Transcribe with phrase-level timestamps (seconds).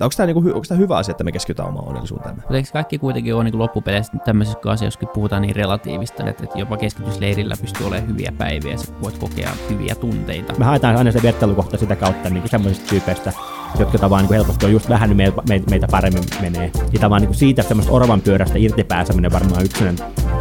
[0.00, 2.34] Onko tämä, niinku, onko tämä hyvä asia, että me keskitytään omaan onnellisuuteen?
[2.34, 6.58] Mutta eikö kaikki kuitenkin ole niin loppupeleissä tämmöisissä asioissa, kun puhutaan niin relatiivista, että, että
[6.58, 10.54] jopa keskitysleirillä pystyy olemaan hyviä päiviä ja voit kokea hyviä tunteita.
[10.58, 13.32] Me haetaan aina se vertailukohta sitä kautta niin semmoisista tyypeistä,
[13.78, 16.70] jotka tavallaan niin helposti on just vähän meitä, meitä paremmin menee.
[16.92, 19.96] Ja tavallaan niin siitä semmoista orvan pyörästä irtipääseminen varmaan yksinän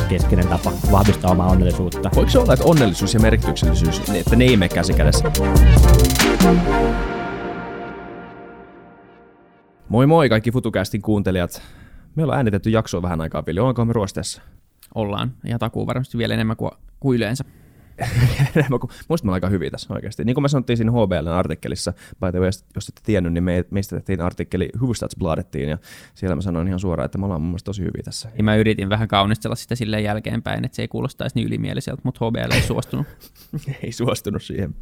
[0.09, 2.09] keskeinen tapa vahvistaa omaa onnellisuutta.
[2.15, 5.31] Voiko se olla, että onnellisuus ja merkityksellisyys, että ne ei mene käsi kädessä?
[9.93, 11.61] Moi moi kaikki FutuCastin kuuntelijat.
[12.15, 13.59] Me ollaan äänitetty jaksoa vähän aikaa, Vili.
[13.59, 14.41] Ollaanko me ruosteessa?
[14.95, 15.34] Ollaan.
[15.43, 17.43] Ja takuu varmasti vielä enemmän kuin, kuin yleensä.
[18.55, 20.25] enemmän kuin, me ollaan aika hyviä tässä oikeasti.
[20.25, 23.65] Niin kuin me sanottiin siinä HBLn artikkelissa, by the way, jos ette tiennyt, niin me,
[23.71, 25.77] meistä tehtiin artikkeli Hufvudstadsbladettiin, ja
[26.13, 28.29] siellä mä sanoin ihan suoraan, että me ollaan mun mielestä tosi hyviä tässä.
[28.37, 32.25] Ja mä yritin vähän kaunistella sitä silleen jälkeenpäin, että se ei kuulostaisi niin ylimieliseltä, mutta
[32.25, 33.07] HBL ei suostunut.
[33.84, 34.75] ei suostunut siihen.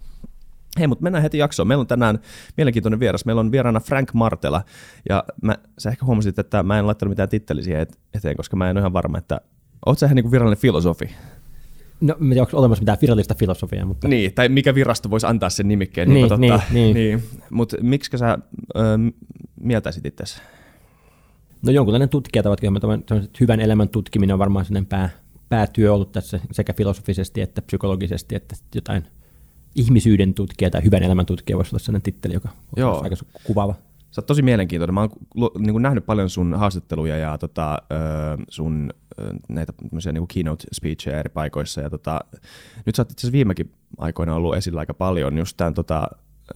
[0.80, 1.68] Hei, mutta mennään heti jaksoon.
[1.68, 2.20] Meillä on tänään
[2.58, 3.26] mielenkiintoinen vieras.
[3.26, 4.62] Meillä on vieraana Frank Martela.
[5.10, 8.78] Ja mä, sä ehkä huomasit, että mä en laittanut mitään titteliä eteen, koska mä en
[8.78, 9.42] ole ihan varma, että
[9.86, 11.16] oot sä ihan niin virallinen filosofi?
[12.02, 14.08] No, en tiedä, onko olemassa mitään virallista filosofiaa, mutta...
[14.08, 16.10] Niin, tai mikä virasto voisi antaa sen nimikkeen.
[16.10, 16.94] Niin, niin, niin, niin.
[16.94, 17.24] niin.
[17.50, 18.38] Mutta miksi sä
[18.76, 18.82] ö,
[19.62, 20.24] mieltäisit itse
[21.66, 22.60] No jonkunlainen tutkija, tavat,
[23.40, 25.10] hyvän elämän tutkiminen on varmaan sellainen pää,
[25.50, 29.04] päätyö ollut tässä sekä filosofisesti että psykologisesti, että jotain–
[29.76, 32.98] ihmisyyden tutkija tai hyvän elämän tutkija voisi olla sellainen titteli, joka Joo.
[32.98, 33.76] on aika kuvaava.
[34.12, 34.94] Sä oot tosi mielenkiintoinen.
[34.94, 35.10] Mä oon
[35.60, 37.78] niin kuin nähnyt paljon sun haastatteluja ja tota,
[38.50, 38.94] sun
[39.50, 39.74] näitä
[40.14, 41.82] niin keynote speechejä eri paikoissa.
[41.82, 42.20] Ja tota,
[42.86, 46.08] nyt sä oot itse asiassa viimekin aikoina ollut esillä aika paljon just tämän, tota,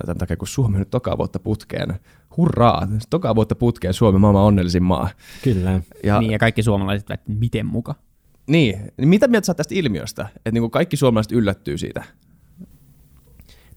[0.05, 1.99] tämän takia, kun Suomi nyt toka vuotta putkeen.
[2.38, 2.88] Hurraa!
[3.09, 5.09] Toka vuotta putkeen Suomi maailman onnellisin maa.
[5.43, 5.81] Kyllä.
[6.03, 7.95] Ja, niin, ja kaikki suomalaiset, että miten muka?
[8.47, 10.27] Niin, niin mitä mieltä sä oot tästä ilmiöstä?
[10.36, 12.03] Että niin kuin kaikki suomalaiset yllättyy siitä?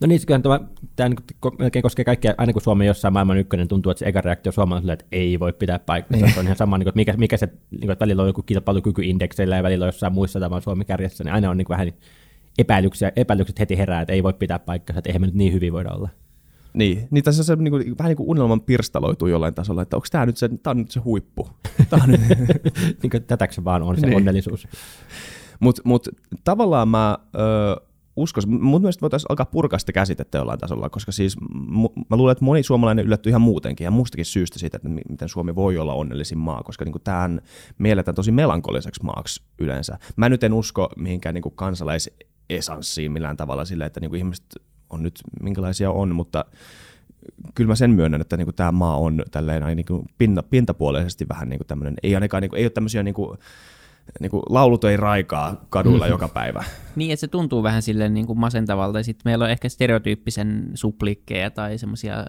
[0.00, 0.60] No niin, kyllä tämä,
[0.96, 1.10] tämä
[1.58, 4.92] melkein koskee kaikkia, aina kun Suomi jossain maailman ykkönen, tuntuu, että se eka reaktio suomalaisille,
[4.92, 6.28] että ei voi pitää paikkaa.
[6.34, 8.42] Se on ihan sama, niin että mikä, mikä se, niin kuin, että välillä on joku
[8.42, 11.92] kilpailukykyindekseillä ja välillä on jossain muissa tämä Suomi kärjessä, niin aina on niin kuin vähän
[12.58, 15.72] epäilyksiä, epäilykset heti herää, että ei voi pitää paikkaa, että eihän me nyt niin hyvin
[15.72, 16.08] voida olla.
[16.74, 20.06] Niin, niin tässä se niin kuin, vähän niin kuin unelman pirstaloituu jollain tasolla, että onko
[20.10, 21.48] tämä nyt se, tämä on nyt se huippu.
[21.90, 22.20] Tämä on nyt...
[23.02, 24.16] niin kuin, tätäkö se vaan on se niin.
[24.16, 24.68] onnellisuus.
[25.60, 26.08] Mutta mut,
[26.44, 27.18] tavallaan mä...
[27.38, 27.87] Öö,
[28.22, 28.62] uskoisin.
[28.62, 31.36] Mun mielestä voitaisiin alkaa purkaa sitä käsitettä jollain tasolla, koska siis
[32.10, 35.54] mä luulen, että moni suomalainen yllättyy ihan muutenkin ja muustakin syystä siitä, että miten Suomi
[35.54, 37.40] voi olla onnellisin maa, koska niin tähän
[37.78, 39.98] mielletään tosi melankoliseksi maaksi yleensä.
[40.16, 44.46] Mä nyt en usko mihinkään niin kansalaisesanssiin millään tavalla sille, että niin ihmiset
[44.90, 46.44] on nyt minkälaisia on, mutta
[47.54, 49.86] kyllä mä sen myönnän, että niin tämä maa on tälleen niin
[50.18, 53.38] pinta, pintapuolisesti vähän niin tämmöinen, ei ainakaan kuin, ei ole tämmöisiä kuin,
[54.20, 56.10] niin kuin laulut ei raikaa kaduilla mm.
[56.10, 56.64] joka päivä.
[56.96, 60.70] Niin, että se tuntuu vähän silleen niin kuin masentavalta, ja sitten meillä on ehkä stereotyyppisen
[60.74, 62.26] suplikkeja tai semmoisia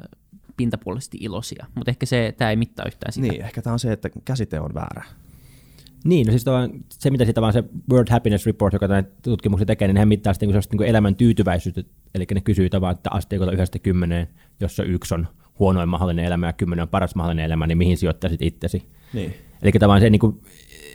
[0.58, 3.28] pintapuolisesti iloisia, mutta ehkä se, tämä ei mittaa yhtään sitä.
[3.28, 5.04] Niin, ehkä tämä on se, että käsite on väärä.
[6.04, 6.46] Niin, no siis
[6.92, 10.34] se, mitä siitä vaan se World Happiness Report, joka näitä tutkimuksia tekee, niin hän mittaa
[10.34, 11.84] sitten niin niin elämän tyytyväisyyttä,
[12.16, 14.28] eli ne kysyy tavallaan, että asteikolla yhdestä kymmeneen,
[14.60, 15.28] jossa yksi on
[15.60, 18.90] huonoin mahdollinen elämä ja kymmenen on paras mahdollinen elämä, niin mihin sijoittaisit itsesi?
[19.14, 19.34] Niin.
[19.62, 20.42] Eli tavallaan se niin kuin,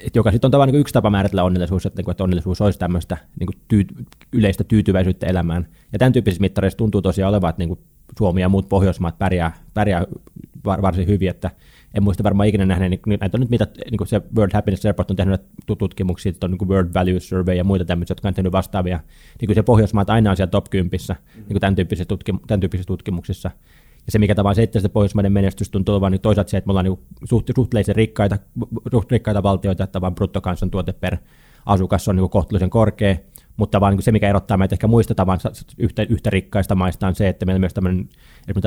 [0.07, 2.79] että joka sitten on tavallaan niin yksi tapa määritellä onnellisuus, että, niin että onnellisuus olisi
[2.79, 3.85] tämmöistä niin kuin tyy,
[4.33, 5.67] yleistä tyytyväisyyttä elämään.
[5.93, 7.81] Ja tämän tyyppisissä mittareissa tuntuu tosiaan olevan, että niin kuin
[8.19, 10.05] Suomi ja muut Pohjoismaat pärjää, pärjää
[10.65, 11.51] var, varsin hyvin, että
[11.95, 14.85] en muista varmaan ikinä nähneen, niin näitä on nyt mitä niin kuin se World Happiness
[14.85, 15.41] Report on tehnyt
[15.79, 19.01] tutkimuksia, että on niin kuin World Values Survey ja muita tämmöisiä, jotka on tehnyt vastaavia,
[19.41, 21.15] niin kuin se Pohjoismaat aina on siellä top 10, mm.
[21.35, 23.51] niin kuin tämän, tyyppisissä tutkim- tämän tyyppisissä tutkimuksissa.
[24.07, 26.69] Ja se, mikä tavallaan se, että se pohjoismainen menestys tuntuu olevan niin toisaalta se, että
[26.69, 28.39] me ollaan niin suht, suhteellisen rikkaita,
[28.91, 31.17] suht rikkaita valtioita, että vaan bruttokansantuote per
[31.67, 33.17] asukas on niin kohtuullisen korkea,
[33.57, 35.41] mutta vaan niin se, mikä erottaa meitä ehkä muista tavan
[35.79, 38.09] yhtä, yhtä rikkaista maista on se, että meillä myös tämmöinen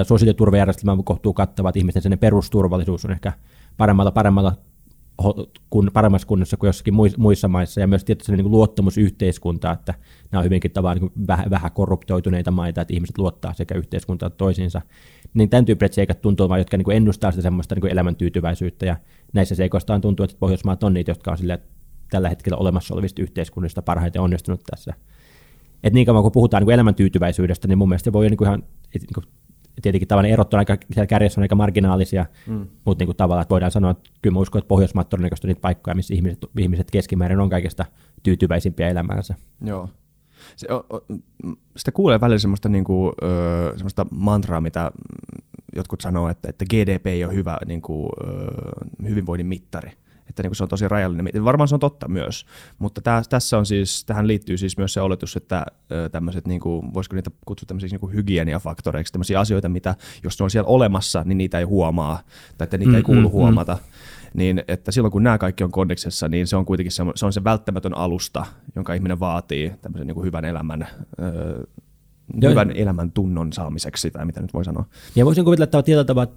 [0.04, 3.34] sosiaaliturvajärjestelmä on kohtuu kattavat ihmisten sen perusturvallisuus on ehkä
[3.78, 4.54] paremmalla, paremmalla
[5.70, 9.94] kun, paremmassa kunnossa kuin jossakin muissa maissa, ja myös tietysti niin luottamus yhteiskuntaa, että
[10.32, 14.82] nämä on hyvinkin tavallaan niin vähän, vähän korruptoituneita maita, että ihmiset luottaa sekä yhteiskuntaa toisiinsa.
[15.34, 18.98] Niin tämän tyyppiset seikat tuntuu olevan, jotka niin ennustaa sitä semmoista niin elämäntyytyväisyyttä, ja
[19.34, 21.60] näissä seikoista tuntuu, että Pohjoismaat on niitä, jotka on sille,
[22.12, 24.94] tällä hetkellä olemassa olevista yhteiskunnista parhaiten onnistunut tässä.
[25.84, 28.64] Et niin kauan kun puhutaan niin elämäntyytyväisyydestä, niin mun mielestä voi niin ihan
[28.94, 29.26] niin kuin
[29.82, 32.68] tietenkin tavallaan erot on aika, siellä kärjessä on aika marginaalisia, mm.
[32.86, 35.62] mutta niin kuin tavallaan että voidaan sanoa, että kyllä mä uskon, että Pohjoismaat todennäköisesti niitä
[35.62, 37.86] paikkoja, missä ihmiset, ihmiset keskimäärin on kaikista
[38.24, 39.36] tyytyväisimpiä elämäänsä.
[39.62, 39.90] Joo.
[40.56, 41.06] Se, o, o,
[41.78, 44.92] sitä kuulee välillä semmoista, niin kuin, ö, semmoista mantraa, mitä
[45.76, 49.92] jotkut sanoo, että, että GDP ei ole hyvä niin kuin, ö, hyvinvoinnin mittari.
[50.30, 51.46] Että niin kuin se on tosi rajallinen.
[51.46, 52.46] Varmaan se on totta myös,
[52.80, 55.66] mutta tää, tässä on siis, tähän liittyy siis myös se oletus, että
[56.12, 60.44] tämmöiset, niin kuin, voisiko niitä kutsua tämmöisiksi niin kuin hygieniafaktoreiksi, tämmöisiä asioita, mitä jos ne
[60.44, 62.22] on siellä olemassa, niin niitä ei huomaa,
[62.58, 63.74] tai että niitä mm, ei kuulu mm, huomata.
[63.74, 67.26] Mm niin että silloin kun nämä kaikki on kondeksessa, niin se on kuitenkin se, se,
[67.26, 68.46] on se välttämätön alusta,
[68.76, 70.88] jonka ihminen vaatii tämmöisen niin kuin hyvän elämän
[71.20, 71.64] öö,
[72.50, 74.86] hyvän elämän tunnon saamiseksi, tai mitä nyt voi sanoa.
[75.16, 76.32] Ja voisin kuvitella, että tietyllä tavalla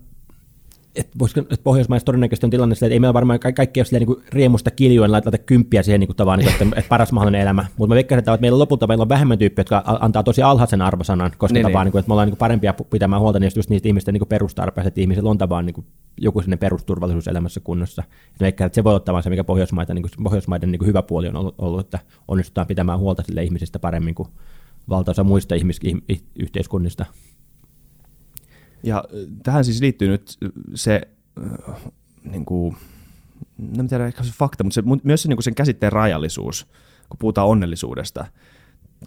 [0.95, 4.25] että, että Pohjoismaissa todennäköisesti on tilanne että ei meillä varmaan ka- kaikki ole silleen, niin
[4.33, 7.67] riemusta kiljuen laittaa kymppiä siihen niin tavallaan, niin että, että, paras mahdollinen elämä.
[7.77, 11.33] Mutta mä veikkaan, että meillä lopulta meillä on vähemmän tyyppiä, jotka antaa tosi alhaisen arvosanan,
[11.39, 11.93] koska niin, tavallaan, niin.
[11.93, 15.01] Niin, että me ollaan niin parempia pitämään huolta niistä, just niistä ihmisten niin perustarpeista, että
[15.01, 15.85] ihmisillä on tavallaan niin
[16.21, 18.03] joku sinne perusturvallisuus elämässä kunnossa.
[18.09, 21.03] Ja veikkaan, että se voi olla se, mikä Pohjoismaiden, niin kuin, Pohjoismaiden niin kuin hyvä
[21.03, 21.99] puoli on ollut, ollut, että
[22.29, 24.29] onnistutaan pitämään huolta sille ihmisistä paremmin kuin
[24.89, 27.07] valtaosa muista ihmisyhteiskunnista.
[28.82, 29.05] Ja
[29.43, 30.37] tähän siis liittyy nyt
[30.75, 31.00] se,
[32.25, 32.77] niin kuin,
[33.79, 36.67] en tiedä ehkä se fakta, mutta se, myös se, niin kuin sen käsitteen rajallisuus,
[37.09, 38.27] kun puhutaan onnellisuudesta.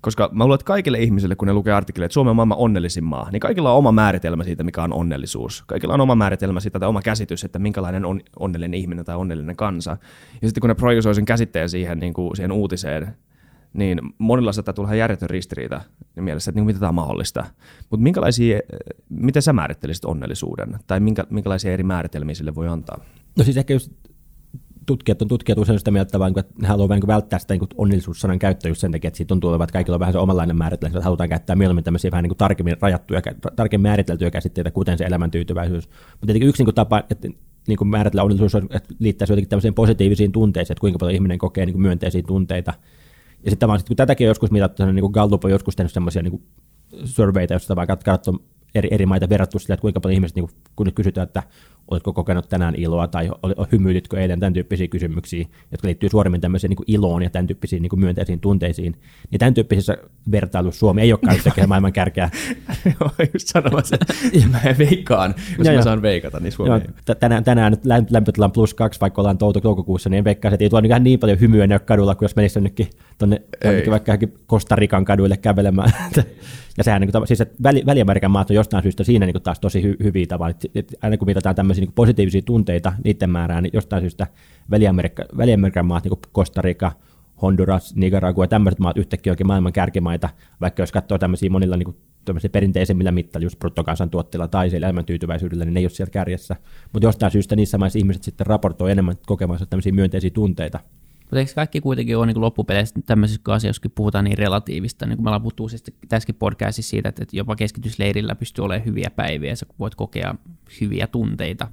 [0.01, 3.03] Koska mä luulen, että kaikille ihmisille, kun ne lukee artikkeleita, että Suomi on maailman onnellisin
[3.03, 5.63] maa, niin kaikilla on oma määritelmä siitä, mikä on onnellisuus.
[5.67, 9.55] Kaikilla on oma määritelmä siitä tai oma käsitys, että minkälainen on onnellinen ihminen tai onnellinen
[9.55, 9.97] kansa.
[10.41, 13.15] Ja sitten kun ne projisoi sen käsitteen siihen, niin kuin siihen uutiseen,
[13.73, 15.81] niin monilla saattaa tulla järjetön ristiriita
[16.15, 17.45] mielessä, että niin mitä tämä on mahdollista.
[17.89, 18.59] Mutta minkälaisia,
[19.09, 22.99] miten sä määrittelisit onnellisuuden, tai minkä, minkälaisia eri määritelmiä sille voi antaa?
[23.37, 23.91] No siis ehkä just
[24.85, 28.69] tutkijat on tutkijat usein sitä mieltä, että ne haluaa vähän välttää sitä niin onnellisuussanan käyttöä
[28.69, 31.29] just sen takia, että siitä olevan, että kaikilla on vähän se omanlainen määritelmä, että halutaan
[31.29, 33.21] käyttää mieluummin tämmöisiä vähän niin tarkemmin rajattuja,
[33.55, 35.89] tarkemmin määriteltyjä käsitteitä, kuten se elämäntyytyväisyys.
[36.11, 37.27] Mutta tietenkin yksi niin tapa, että
[37.67, 41.37] niin kuin määritellä onnellisuus on, että liittäisi jotenkin tämmöisiin positiivisiin tunteisiin, että kuinka paljon ihminen
[41.37, 42.73] kokee niin myönteisiä tunteita,
[43.45, 45.93] ja sitten vaan, sit, kun tätäkin on joskus mitattu, niin kuin Gallup on joskus tehnyt
[45.93, 46.43] semmoisia niin
[47.05, 48.45] surveita, joista vaan katsottu
[48.75, 51.43] eri, eri maita verrattu sille, että kuinka paljon ihmiset, niin kuin, kun nyt kysytään, että
[51.91, 53.29] oletko kokenut tänään iloa tai
[53.71, 57.99] hymyilytkö eilen, tämän tyyppisiä kysymyksiä, jotka liittyy suoremmin tämmöiseen niin iloon ja tämän tyyppisiin niin
[57.99, 58.95] myönteisiin tunteisiin,
[59.31, 59.97] niin tämän tyyppisessä
[60.31, 62.29] vertailussa Suomi ei olekaan yhtäkkiä maailman kärkeä.
[62.99, 64.13] Joo, just sanomassa, että
[64.51, 69.01] mä veikkaan, jos mä saan veikata, niin Suomi Joo, tänään, tänään nyt lämpötilan plus kaksi,
[69.01, 72.15] vaikka ollaan touko toukokuussa, niin en veikkaa, että ei tuo niin, niin paljon hymyä kadulla,
[72.15, 73.41] kuin jos menisi jonnekin tuonne
[73.89, 75.91] vaikka Kostarikan kaduille kävelemään.
[76.77, 79.43] Ja sehän, niin kuin, siis että väli, Väli-Amerikan maat on jostain syystä siinä niin kuin
[79.43, 80.55] taas tosi hy, hyviä tavalla.
[80.75, 84.27] Että aina kun mitataan tämmöisiä niin positiivisia tunteita niiden määrää, niin jostain syystä
[84.71, 86.91] Väli-Amerikan, Väli-Amerikan maat, niin kuin Costa Rica,
[87.41, 90.29] Honduras, Nicaragua ja tämmöiset maat yhtäkkiä onkin maailman kärkimaita,
[90.61, 91.97] vaikka jos katsoo tämmöisiä monilla niin kuin,
[92.51, 96.55] perinteisemmillä mittailla, just bruttokansantuotteella tai siellä elämäntyytyväisyydellä, niin ne ei ole siellä kärjessä.
[96.93, 100.79] Mutta jostain syystä niissä maissa ihmiset sitten raportoi enemmän kokemansa tämmöisiä myönteisiä tunteita.
[101.33, 105.23] Mutta eikö kaikki kuitenkin ole niin loppupeleissä tämmöisissä asioissa, kun puhutaan niin relatiivista, niin kuin
[105.23, 105.67] me ollaan puhuttu
[106.09, 110.35] tässäkin podcastissa siitä, että jopa keskitysleirillä pystyy olemaan hyviä päiviä ja sä voit kokea
[110.81, 111.67] hyviä tunteita.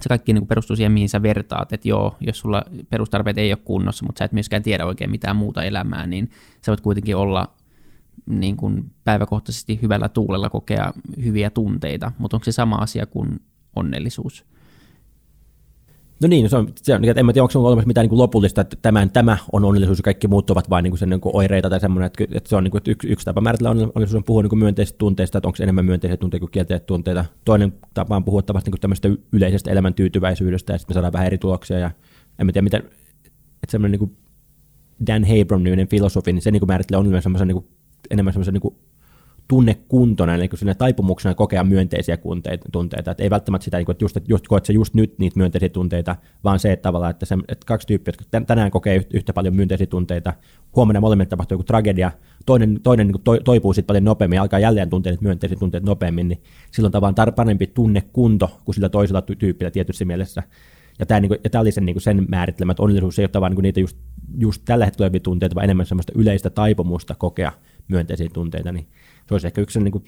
[0.00, 3.60] Se kaikki niin perustuu siihen, mihin sä vertaat, että joo, jos sulla perustarpeet ei ole
[3.64, 6.30] kunnossa, mutta sä et myöskään tiedä oikein mitään muuta elämää, niin
[6.66, 7.54] sä voit kuitenkin olla
[8.26, 10.92] niin kuin päiväkohtaisesti hyvällä tuulella kokea
[11.24, 13.40] hyviä tunteita, mutta onko se sama asia kuin
[13.76, 14.44] onnellisuus?
[16.22, 18.76] No niin, se on, se on, en tiedä, onko on olemassa mitään niin lopullista, että
[18.82, 21.70] tämän, tämä on onnellisuus ja kaikki muut ovat vain niin kuin sen niin kuin oireita
[21.70, 24.42] tai semmoinen, että, että se on niin kuin, yksi, yksi tapa määritellä onnellisuus on puhua
[24.42, 27.24] niin kuin myönteisistä tunteista, että onko enemmän myönteisiä tunteita kuin kielteisiä tunteita.
[27.44, 31.38] Toinen tapa on puhua niin kuin tämmöistä yleisestä elämäntyytyväisyydestä ja sitten me saadaan vähän eri
[31.38, 31.90] tuloksia ja
[32.38, 32.82] en tiedä, miten,
[33.62, 34.16] että semmoinen niin kuin
[35.06, 37.68] Dan Habron-niminen filosofi, niin se niin kuin määrittelee onnellisuuden niin kuin,
[38.10, 38.74] enemmän semmoisen niin kuin
[39.50, 42.18] tunnekuntona, eli sinne taipumuksena kokea myönteisiä
[42.72, 43.10] tunteita.
[43.10, 46.16] Että ei välttämättä sitä, että just, että just koet se just nyt niitä myönteisiä tunteita,
[46.44, 49.86] vaan se, että tavallaan, että, se, että kaksi tyyppiä, jotka tänään kokee yhtä paljon myönteisiä
[49.86, 50.32] tunteita,
[50.76, 52.10] huomenna molemmille tapahtuu joku tragedia,
[52.46, 55.86] toinen, toinen niin to, toipuu sitten paljon nopeammin ja alkaa jälleen tuntea niitä myönteisiä tunteita
[55.86, 60.42] nopeammin, niin silloin tavallaan tar- parempi tunnekunto kuin sillä toisella tyypillä tietyssä mielessä.
[60.98, 63.52] Ja tämä, niin ja tämä oli sen, niin sen määrittelemä, että onnellisuus ei ole vaan
[63.52, 63.98] niin niitä just,
[64.38, 67.52] just tällä hetkellä tunteita, vaan enemmän sellaista yleistä taipumusta kokea
[67.88, 68.86] myönteisiä tunteita, niin
[69.30, 70.04] se olisi ehkä yksi niin kuin,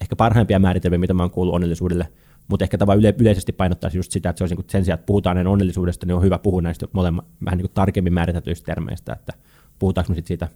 [0.00, 2.08] ehkä parhaimpia määritelmiä, mitä mä oon kuullut onnellisuudelle,
[2.48, 4.98] mutta ehkä tavallaan yle, yleisesti painottaisi just sitä, että se olisi niin kuin sen sijaan,
[4.98, 8.66] että puhutaan näin onnellisuudesta, niin on hyvä puhua näistä molemmat vähän niin kuin tarkemmin määritetyistä
[8.66, 9.32] termeistä, että
[9.78, 10.48] puhutaanko me sitten siitä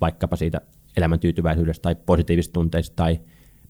[0.00, 0.60] vaikkapa siitä
[0.96, 3.20] elämäntyytyväisyydestä tai positiivisista tunteista tai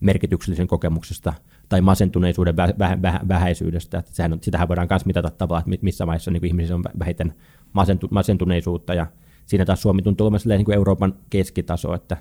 [0.01, 1.33] merkityksellisen kokemuksesta
[1.69, 3.99] tai masentuneisuuden vä, vä, vä, vähäisyydestä.
[3.99, 7.35] Että sehän on, sitähän voidaan myös mitata tavallaan, että missä maissa niin ihmisissä on vähiten
[7.73, 9.07] masentu, masentuneisuutta ja
[9.47, 12.17] siinä taas Suomi tuntuu olemaan niin kuin Euroopan keskitaso, että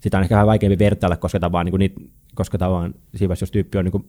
[0.00, 2.00] sitä on ehkä vähän vaikeampi vertailla, koska tavallaan, niin kuin niitä,
[2.34, 4.04] koska tavallaan siinä jos tyyppi on niin kuin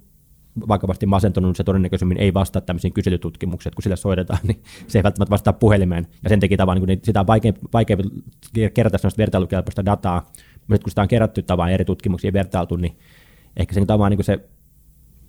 [0.67, 5.03] vakavasti masentunut, se todennäköisemmin ei vastaa tämmöisiin kyselytutkimuksiin, että kun sillä soitetaan, niin se ei
[5.03, 8.03] välttämättä vastaa puhelimeen, ja sen takia tavallaan niin sitä on vaikeampi, vaikeampi
[8.74, 10.31] kerätä sellaista vertailukelpoista dataa,
[10.67, 12.98] mutta kun sitä on kerätty tavallaan eri tutkimuksiin vertailtu, niin
[13.57, 14.39] ehkä sen tavallaan niin se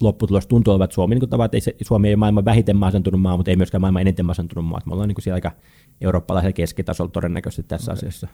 [0.02, 2.76] lopputulos tuntuu olevan, että Suomi, niin kuin tavat, ei se, Suomi ei ole maailman vähiten
[2.76, 4.80] masentunut maa, mutta ei myöskään maailman eniten masentunut maa.
[4.86, 5.52] Me ollaan niin kuin siellä aika
[6.00, 7.98] eurooppalaisella keskitasolla todennäköisesti tässä okay.
[7.98, 8.28] asiassa.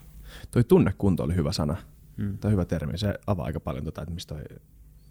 [0.50, 1.76] Toi tunnekunto oli hyvä sana,
[2.18, 2.38] hmm.
[2.38, 4.44] tai hyvä termi, se avaa aika paljon tota, että mistä, toi,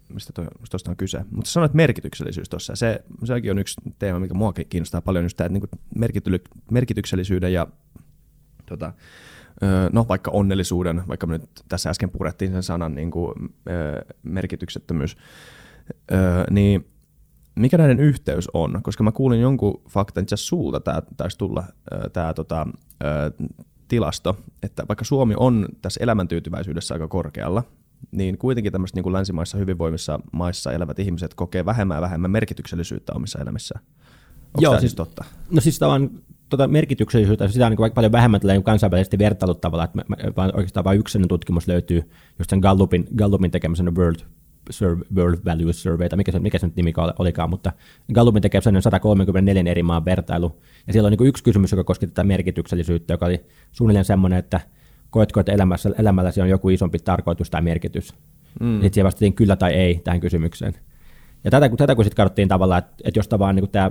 [0.08, 1.24] mistä, toi, tuosta on kyse.
[1.30, 5.46] Mutta sanoit merkityksellisyys tuossa, se, sekin on yksi teema, mikä mua kiinnostaa paljon, just tämä,
[5.46, 7.66] että niin merkityksellisyyden ja
[8.66, 8.92] tota,
[9.92, 13.34] no vaikka onnellisuuden, vaikka me nyt tässä äsken purettiin sen sanan niin kuin,
[14.22, 15.16] merkityksettömyys,
[16.50, 16.86] niin
[17.54, 18.80] mikä näiden yhteys on?
[18.82, 21.64] Koska mä kuulin jonkun faktan, itse sulta tämä taisi tulla
[22.12, 22.66] tämä tota,
[23.88, 27.62] tilasto, että vaikka Suomi on tässä elämäntyytyväisyydessä aika korkealla,
[28.10, 33.12] niin kuitenkin tämmöiset niin kuin länsimaissa hyvinvoimissa maissa elävät ihmiset kokee vähemmän ja vähemmän merkityksellisyyttä
[33.14, 33.84] omissa elämissään.
[34.44, 35.24] Onko Joo, siis, totta?
[35.50, 36.10] No siis tavan
[36.48, 40.04] tota merkityksellisyyttä, sitä on niin paljon vähemmän tällä kansainvälisesti vertailut tavalla, että
[40.36, 44.20] vaan, oikeastaan vain yksi tutkimus löytyy just sen Gallupin, Gallupin tekemisen World,
[45.16, 47.72] World Values Survey, tai mikä se, mikä se nyt nimi olikaan, mutta
[48.14, 52.24] Gallupin tekemisen 134 eri maan vertailu, ja siellä on niin yksi kysymys, joka koski tätä
[52.24, 54.60] merkityksellisyyttä, joka oli suunnilleen semmoinen, että
[55.10, 58.14] koetko, että elämässä, elämälläsi on joku isompi tarkoitus tai merkitys?
[58.60, 58.72] Mm.
[58.72, 60.74] Sitten siihen vastattiin kyllä tai ei tähän kysymykseen.
[61.44, 63.90] Ja tätä, tätä kun sitten katsottiin tavallaan, että, että jos tavallaan niin tämä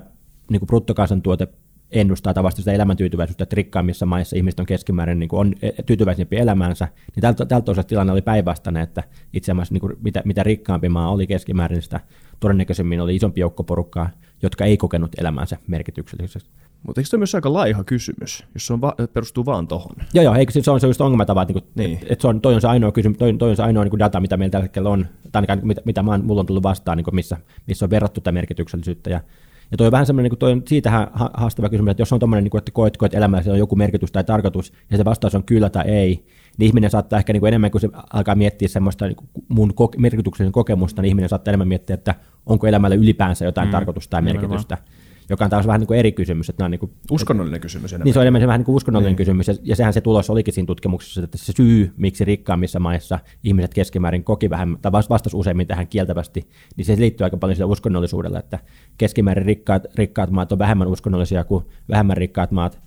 [0.52, 1.48] niin bruttokansantuote
[1.92, 6.38] ennustaa tavasti sitä elämäntyytyväisyyttä, että rikkaimmissa maissa ihmiset on keskimäärin niin kuin on e, tyytyväisempi
[6.38, 9.04] elämäänsä, niin tältä, tältä osalta tilanne oli päinvastainen, että
[9.34, 12.00] itse asiassa niin kuin mitä, mitä rikkaampi maa oli keskimäärin, sitä
[12.40, 14.10] todennäköisemmin oli isompi joukko porukkaa,
[14.42, 16.50] jotka ei kokenut elämäänsä merkitykselliseksi.
[16.84, 19.96] Mutta eikö se myös aika laiha kysymys, jos se on va- perustuu vaan tuohon?
[20.14, 22.00] Joo, joo, eikö se on se just ongelmatava, että, niinku, niin.
[22.02, 24.00] et, et se on, toi on se ainoa kysymys, toi, toi on se ainoa niin
[24.00, 26.98] data, mitä meillä tällä hetkellä on, tai ainakaan mitä, mitä mä, mulla on tullut vastaan,
[26.98, 29.22] niin missä, missä on verrattu tätä merkityksellisyyttä, ja
[29.72, 32.44] ja toi on vähän semmoinen, niin toi on siitähän haastava kysymys, että jos on tommoinen,
[32.44, 35.70] niin että koetko, että elämässä on joku merkitys tai tarkoitus, ja se vastaus on kyllä
[35.70, 36.26] tai ei,
[36.58, 39.70] niin ihminen saattaa ehkä niin kuin enemmän kuin se alkaa miettiä semmoista niin kuin mun
[39.70, 44.12] koke- merkityksellisen kokemusta, niin ihminen saattaa enemmän miettiä, että onko elämällä ylipäänsä jotain mm, tarkoitusta
[44.12, 44.76] tai merkitystä.
[44.76, 44.97] Nimenomaan
[45.30, 46.50] joka on taas vähän niin kuin eri kysymys.
[46.50, 48.06] Että on niin kuin, uskonnollinen kysymys enemmän.
[48.06, 49.18] Niin se on enemmän se vähän niin kuin uskonnollinen niin.
[49.18, 53.20] kysymys, ja, ja sehän se tulos olikin siinä tutkimuksessa, että se syy, miksi rikkaammissa maissa
[53.44, 57.72] ihmiset keskimäärin koki vähän, tai vastasi useimmin tähän kieltävästi, niin se liittyy aika paljon sille
[57.72, 58.60] uskonnollisuudelle, että
[58.98, 62.80] keskimäärin rikkaat, rikkaat maat on vähemmän uskonnollisia kuin vähemmän rikkaat maat,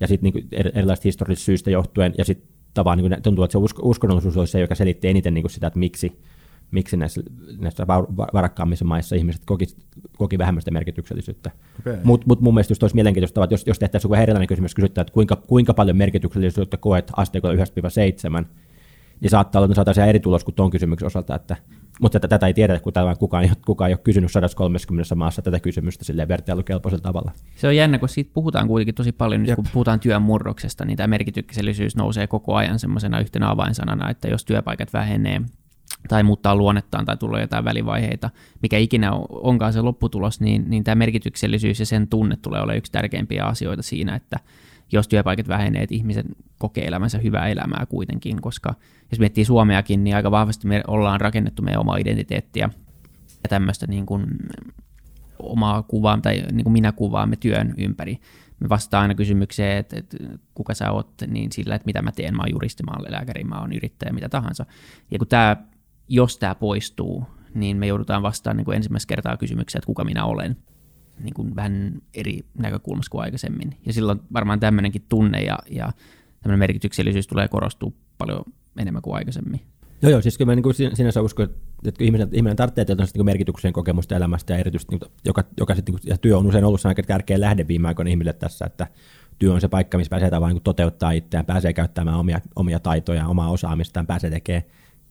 [0.00, 4.36] ja sitten niin erilaiset historiallisista syistä johtuen, ja sitten tavallaan niin tuntuu, että se uskonnollisuus
[4.36, 6.18] olisi se, joka selitti eniten niin kuin sitä, että miksi,
[6.70, 7.20] miksi näissä,
[7.58, 7.86] näissä
[8.34, 9.66] varakkaammissa maissa ihmiset koki,
[10.18, 11.50] koki vähemmän sitä merkityksellisyyttä.
[11.80, 11.96] Okay.
[12.04, 15.12] Mutta mut mun mielestä olisi mielenkiintoista, että jos, jos tehtäisiin joku erilainen kysymys, kysyttää, että
[15.12, 17.54] kuinka, kuinka paljon merkityksellisyyttä koet asteikolla
[18.42, 18.44] 1-7,
[19.20, 21.56] niin saattaa olla, että saataisiin eri tulos kuin tuon kysymyksen osalta, että,
[22.00, 26.04] mutta tätä, tätä ei tiedä, kun kukaan, kukaan ei ole kysynyt 130 maassa tätä kysymystä
[26.04, 27.32] silleen vertailukelpoisella tavalla.
[27.56, 30.96] Se on jännä, kun siitä puhutaan kuitenkin tosi paljon, nyt kun puhutaan työn murroksesta, niin
[30.96, 35.42] tämä merkityksellisyys nousee koko ajan semmoisena yhtenä avainsanana, että jos työpaikat vähenee,
[36.08, 38.30] tai muuttaa luonnettaan tai tulee jotain välivaiheita,
[38.62, 42.92] mikä ikinä onkaan se lopputulos, niin, niin tämä merkityksellisyys ja sen tunne tulee olemaan yksi
[42.92, 44.38] tärkeimpiä asioita siinä, että
[44.92, 46.26] jos työpaikat vähenee, että ihmiset
[46.58, 48.74] kokee elämänsä hyvää elämää kuitenkin, koska
[49.10, 52.70] jos miettii Suomeakin, niin aika vahvasti me ollaan rakennettu meidän omaa identiteettiä
[53.42, 54.26] ja tämmöistä niin kuin
[55.38, 58.18] omaa kuvaa tai niin kuin minä kuvaamme työn ympäri.
[58.60, 60.16] Me vastaan aina kysymykseen, että, että
[60.54, 63.44] kuka sä oot, niin sillä, että mitä mä teen, mä oon juristi, mä oon lääkäri,
[63.44, 64.66] mä oon yrittäjä, mitä tahansa.
[65.10, 65.56] Ja kun tämä
[66.08, 67.24] jos tämä poistuu,
[67.54, 70.56] niin me joudutaan vastaan niin kuin ensimmäistä kertaa kysymykseen, että kuka minä olen,
[71.20, 73.76] niin kuin vähän eri näkökulmassa kuin aikaisemmin.
[73.86, 75.92] Ja silloin varmaan tämmöinenkin tunne ja, ja
[76.42, 78.42] tämmöinen merkityksellisyys tulee korostua paljon
[78.78, 79.60] enemmän kuin aikaisemmin.
[80.02, 81.48] Joo, joo, siis kyllä mä niin kuin sinänsä uskon,
[81.84, 85.94] että ihminen, ihminen tarvitsee tietysti niin merkityksen kokemusta elämästä ja erityisesti, niin, joka, joka sitten,
[85.94, 88.86] niin ja työ on usein ollut aika tärkeä lähde viime aikoina ihmille tässä, että
[89.38, 93.26] työ on se paikka, missä pääsee tavallaan niin toteuttaa itseään, pääsee käyttämään omia, omia taitoja,
[93.26, 94.62] omaa osaamistaan, pääsee tekemään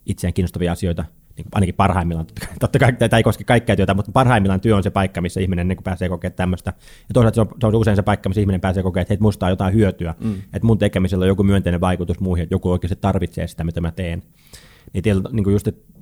[0.07, 1.05] itseään kiinnostavia asioita,
[1.37, 2.27] niin ainakin parhaimmillaan,
[2.59, 5.67] totta kai tämä ei koske kaikkea työtä, mutta parhaimmillaan työ on se paikka, missä ihminen
[5.67, 6.73] niin pääsee kokemaan tämmöistä.
[7.09, 9.17] Ja toisaalta se on, se on usein se paikka, missä ihminen pääsee kokemaan, että hei,
[9.21, 10.33] musta on jotain hyötyä, mm.
[10.33, 13.91] että mun tekemisellä on joku myönteinen vaikutus muihin, että joku oikeasti tarvitsee sitä, mitä mä
[13.91, 14.23] teen.
[14.93, 15.93] Niin, tiedä, niin kuin just, että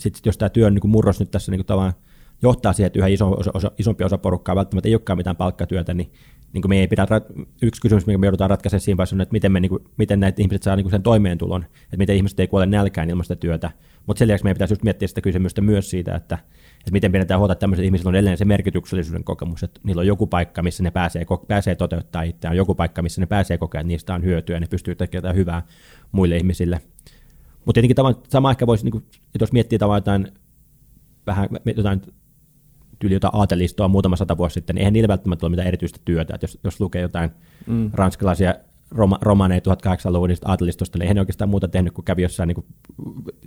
[0.00, 1.92] sit, jos tämä työn niin murros nyt tässä niin kuin
[2.42, 5.94] johtaa siihen, että yhä iso, osa, osa, isompi osa porukkaa välttämättä ei olekaan mitään palkkatyötä,
[5.94, 6.12] niin
[6.52, 7.06] niin me ei pidä,
[7.62, 10.20] yksi kysymys, mikä me joudutaan ratkaisemaan siinä vaiheessa on, että miten, me, niin kuin, miten
[10.20, 13.36] näitä ihmiset saa niin kuin sen toimeentulon, että miten ihmiset ei kuole nälkään ilman sitä
[13.36, 13.70] työtä.
[14.06, 16.38] Mutta sen lisäksi meidän pitäisi just miettiä sitä kysymystä myös siitä, että,
[16.78, 20.06] että miten pidetään huolta, että tämmöiset ihmiset on edelleen se merkityksellisyyden kokemus, että niillä on
[20.06, 23.88] joku paikka, missä ne pääsee, pääsee toteuttaa itseään, joku paikka, missä ne pääsee kokemaan, että
[23.88, 25.62] niistä on hyötyä ja ne pystyy tekemään hyvää
[26.12, 26.80] muille ihmisille.
[27.64, 29.04] Mutta tietenkin sama ehkä voisi, niin kuin,
[29.40, 30.28] jos miettii tavallaan jotain,
[31.26, 32.02] vähän jotain
[33.02, 36.38] tyyli jotain aatelistoa muutama sata vuosi sitten, niin eihän niillä välttämättä ole mitään erityistä työtä.
[36.42, 37.30] Jos, jos lukee jotain
[37.66, 37.90] mm.
[37.94, 38.54] ranskalaisia
[38.90, 42.66] roma, romaneja 1800-luvun aatelistosta, niin eihän ne oikeastaan muuta tehnyt kuin kävi jossain, niin kuin,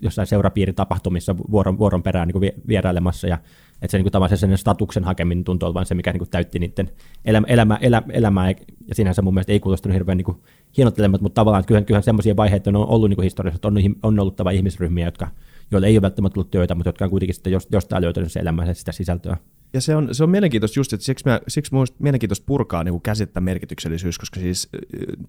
[0.02, 3.38] jossain seurapiiritapahtumissa vuoron, vuoron perään niin vierailemassa ja
[3.82, 6.60] Että se niin kuin, tavallaan se statuksen hakeminen tuntuu olevan se, mikä niin kuin, täytti
[6.60, 6.90] niiden
[7.26, 8.50] elämä, elämä, elä, elämää,
[8.88, 10.38] ja sinänsä mun mielestä ei kuulostunut hirveän niin
[10.78, 13.76] hienottelemat, mutta tavallaan että kyllähän, kyllähän semmoisia vaiheita on ollut niin kuin historiassa, että on,
[14.04, 15.28] on ollut tava ihmisryhmiä, jotka,
[15.72, 18.74] joilla ei ole välttämättä ollut työtä, mutta jotka on kuitenkin sitten jostain löytänyt se elämänsä
[18.74, 19.38] sitä sisältöä.
[19.74, 23.02] Ja se on, se on mielenkiintoista just, että siksi, mä, siksi mun mielenkiintoista purkaa niin
[23.02, 24.70] käsitettä merkityksellisyys, koska siis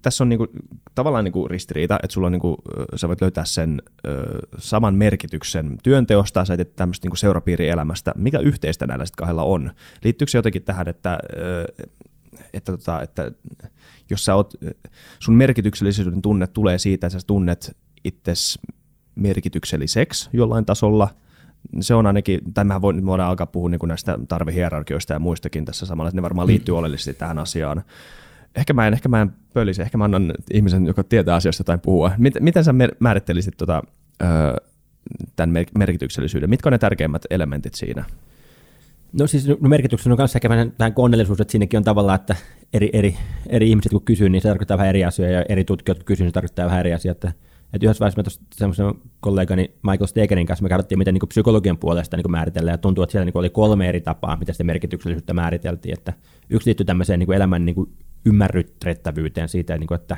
[0.01, 0.49] tässä on niin kuin,
[0.95, 2.55] tavallaan niin kuin ristiriita, että sulla on, niin kuin,
[2.95, 8.13] sä voit löytää sen ö, saman merkityksen työnteosta, sä teet tämmöistä niin seurapiirielämästä.
[8.15, 9.71] Mikä yhteistä näillä sitten kahdella on?
[10.03, 11.65] Liittyykö se jotenkin tähän, että, ö,
[12.53, 13.31] että, tota, että
[14.09, 14.53] jos sä oot,
[15.19, 18.59] sun merkityksellisyyden tunne tulee siitä, että sä tunnet itsesi
[19.17, 21.09] merkitykselliseksi jollain tasolla–
[21.79, 26.09] se on ainakin, tai mehän voidaan alkaa puhua niin näistä tarvehierarkioista ja muistakin tässä samalla,
[26.09, 26.79] että ne varmaan liittyy mm.
[26.79, 27.83] oleellisesti tähän asiaan.
[28.55, 31.79] Ehkä mä en, ehkä mä en pölisi, ehkä mä annan ihmisen, joka tietää asiasta jotain
[31.79, 32.11] puhua.
[32.17, 33.83] Miten, miten sä määrittelisit tota,
[35.35, 36.49] tämän merkityksellisyyden?
[36.49, 38.05] Mitkä on ne tärkeimmät elementit siinä?
[39.13, 42.35] No siis no merkityksen on kanssa ehkä vähän koneellisuus, että siinäkin on tavallaan, että
[42.73, 43.17] eri, eri,
[43.49, 46.23] eri ihmiset kun kysyy, niin se tarkoittaa vähän eri asioita, ja eri tutkijat kun kysyy,
[46.23, 47.31] niin se tarkoittaa vähän eri asioita.
[47.73, 51.77] Et yhdessä vaiheessa me tuossa semmoisen kollegani Michael Stegerin kanssa me katsottiin, miten niin psykologian
[51.77, 55.33] puolesta niin määritellään, ja tuntuu, että siellä niin oli kolme eri tapaa, miten sitä merkityksellisyyttä
[55.33, 55.93] määriteltiin.
[55.97, 56.13] Että
[56.49, 60.17] yksi liittyy tämmöiseen niin elämän niin ymmärryttävyyteen siitä, niin kuin, että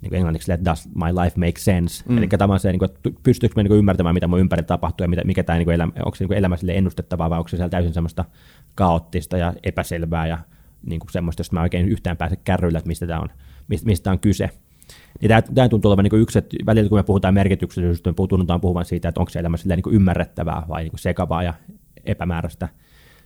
[0.00, 2.04] niin kuin englanniksi, että does my life make sense?
[2.08, 2.18] Mm.
[2.18, 5.04] Eli tavallaan se, niin kuin, että pystyykö me niin kuin ymmärtämään, mitä mun ympärillä tapahtuu,
[5.04, 7.38] ja mitä, mikä tämä niin kuin elämä, onko se niin kuin elämä sille ennustettavaa, vai
[7.38, 8.24] onko se siellä täysin semmoista
[8.74, 10.38] kaoottista ja epäselvää, ja
[10.86, 13.28] niin kuin semmoista, josta mä oikein yhtään pääse kärryillä, että mistä tämä on,
[13.68, 14.50] mistä, mistä on kyse.
[15.20, 18.60] Niin tämä, tämä tuntuu olevan niin yksi, että välillä kun me puhutaan merkityksellisyydestä, me tunnutaan
[18.60, 21.54] puhuvan siitä, että onko se elämä niin ymmärrettävää vai niin sekavaa ja
[22.04, 22.68] epämääräistä.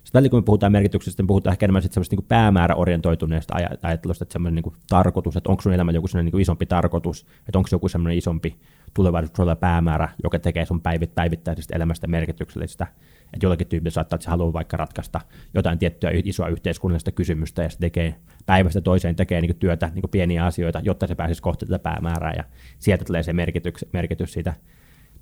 [0.09, 4.33] Sitten välillä kun me puhutaan merkityksestä, me puhutaan ehkä enemmän semmoista niin päämääräorientoituneesta ajattelusta, että
[4.33, 7.88] semmoinen niin tarkoitus, että onko sun elämä joku semmoinen niin isompi tarkoitus, että onko joku
[7.88, 8.57] semmoinen isompi
[8.95, 12.87] tulevaisuudessa päämäärä, joka tekee sun päivit, päivittäisestä elämästä merkityksellistä.
[13.35, 15.20] Että jollakin tyypillä saattaa, että se haluaa vaikka ratkaista
[15.54, 18.14] jotain tiettyä isoa yhteiskunnallista kysymystä ja se tekee
[18.47, 22.44] päivästä toiseen tekee niin työtä, niin pieniä asioita, jotta se pääsisi kohti tätä päämäärää ja
[22.78, 24.54] sieltä tulee se merkitys, merkitys siitä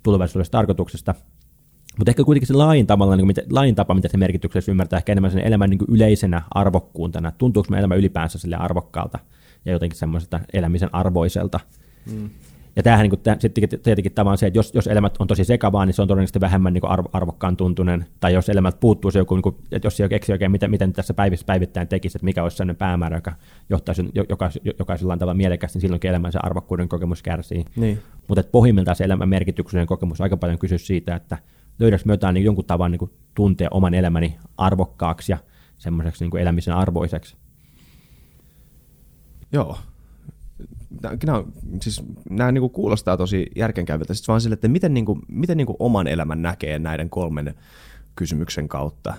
[0.03, 1.15] tulevaisuudesta tarkoituksesta.
[1.97, 5.31] Mutta ehkä kuitenkin se lain, tavalla, niin kuin, tapa, mitä se merkityksessä ymmärtää, ehkä enemmän
[5.31, 7.31] sen elämän niin yleisenä arvokkuuntana.
[7.31, 9.19] Tuntuuko me elämä ylipäänsä sille arvokkaalta
[9.65, 11.59] ja jotenkin semmoiselta elämisen arvoiselta.
[12.11, 12.29] Mm.
[12.77, 15.85] Ja tämähän niin kuin, sitten tietenkin tavallaan se, että jos, jos elämät on tosi sekavaa,
[15.85, 18.05] niin se on todennäköisesti vähemmän niin arvo, arvokkaan tuntunen.
[18.19, 20.93] Tai jos elämät puuttuu se joku, niin kuin, että jos ei keksi oikein, miten, miten
[20.93, 23.33] tässä päivissä päivittäin tekisi, että mikä olisi sellainen päämäärä, joka
[23.69, 27.65] johtaisi joka, jokaisella tavalla mielekästi, niin silloinkin elämän se arvokkuuden kokemus kärsii.
[27.75, 27.99] Niin.
[28.27, 31.37] Mutta pohjimmiltaan se elämän merkityksellinen kokemus aika paljon kysyy siitä, että
[31.79, 35.37] löydäks me jotain niin jonkun tavan niin tuntea oman elämäni arvokkaaksi ja
[35.77, 37.35] semmoiseksi niin elämisen arvoiseksi.
[39.51, 39.77] Joo,
[41.25, 41.43] nämä,
[41.81, 45.57] siis, nämä niin kuin kuulostaa tosi järkenkäyviltä, siis vaan sille, että miten, niin kuin, miten
[45.57, 47.55] niin kuin oman elämän näkee näiden kolmen
[48.15, 49.13] kysymyksen kautta.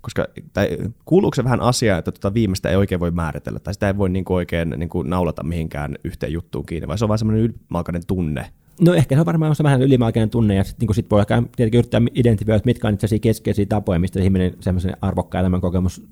[0.00, 3.86] Koska tai, kuuluuko se vähän asiaa, että tuota viimeistä ei oikein voi määritellä, tai sitä
[3.86, 7.08] ei voi niin kuin oikein niin kuin naulata mihinkään yhteen juttuun kiinni, vai se on
[7.08, 8.50] vain semmoinen ylimalkainen tunne?
[8.80, 11.24] No ehkä se on varmaan se vähän ylimalkainen tunne, ja sitten niin sit voi
[11.56, 16.06] tietenkin yrittää identifioida, mitkä on itse keskeisiä tapoja, mistä ihminen semmoisen arvokkaan elämän kokemus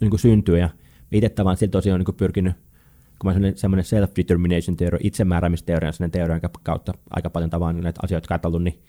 [0.00, 0.68] niin syntyy, ja
[1.12, 2.54] itse tavallaan siltä tosiaan on niin pyrkinyt
[3.22, 8.00] kun mä semmoinen self-determination teoria, itsemääräämisteoria on sellainen teoria, jonka kautta aika paljon tavallaan näitä
[8.02, 8.82] asioita katsellut, niin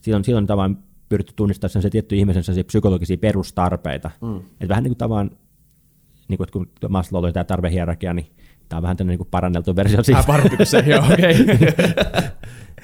[0.00, 4.10] silloin, silloin tavallaan pyritty tunnistaa se tietty ihmisen psykologisia perustarpeita.
[4.20, 4.36] Mm.
[4.36, 5.30] Että vähän niin kuin tavallaan,
[6.28, 8.26] niin kuin, kun Maslow oli tämä tarvehierarkia, niin
[8.68, 10.18] tämä on vähän tämmöinen niin paranneltu versio siitä.
[10.18, 11.34] Ah, se, joo, okei.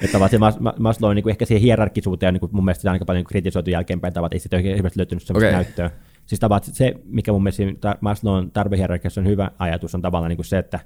[0.01, 0.37] Että se
[0.79, 3.69] Maslow on niin kuin ehkä siihen hierarkisuuteen, niin kuin mun mielestä sitä aika paljon kritisoitu
[3.69, 5.63] jälkeenpäin, tavat, ei sitä oikein hirveästi löytynyt sellaista okay.
[5.63, 5.91] näyttöä.
[6.25, 10.45] Siis tavat, se, mikä mun mielestä Maslown tarvehierarkiassa on hyvä ajatus, on tavallaan niin kuin
[10.45, 10.79] se, että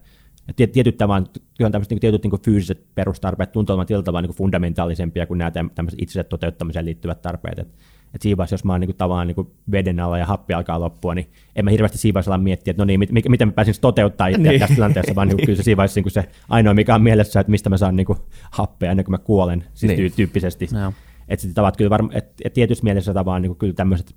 [0.56, 5.38] tietyt, tavan, tämmöiset, niin tietyt niin fyysiset perustarpeet tuntuu olevan tietyllä tavalla niin fundamentaalisempia kuin
[5.38, 7.60] nämä tämmöiset itsensä toteuttamiseen liittyvät tarpeet.
[7.60, 7.68] Et,
[8.16, 10.54] et siinä vaiheessa, jos mä oon niin kuin, tavallaan niin kuin veden alla ja happi
[10.54, 13.52] alkaa loppua, niin en mä hirveästi siinä vaiheessa miettiä, että no niin, mit, miten mä
[13.52, 14.60] pääsin toteuttaa itseä niin.
[14.60, 17.52] tässä tilanteessa, vaan niin, kyllä se siinä vaiheessa niin se ainoa, mikä on mielessä, että
[17.52, 18.20] mistä mä saan niin kuin,
[18.52, 20.12] happea ennen kuin mä kuolen, siis niin.
[20.16, 20.68] tyyppisesti.
[20.74, 20.94] No.
[21.28, 24.16] Että sitten tavat kyllä varma, että et tietyssä mielessä tavallaan niin kuin, kyllä tämmöiset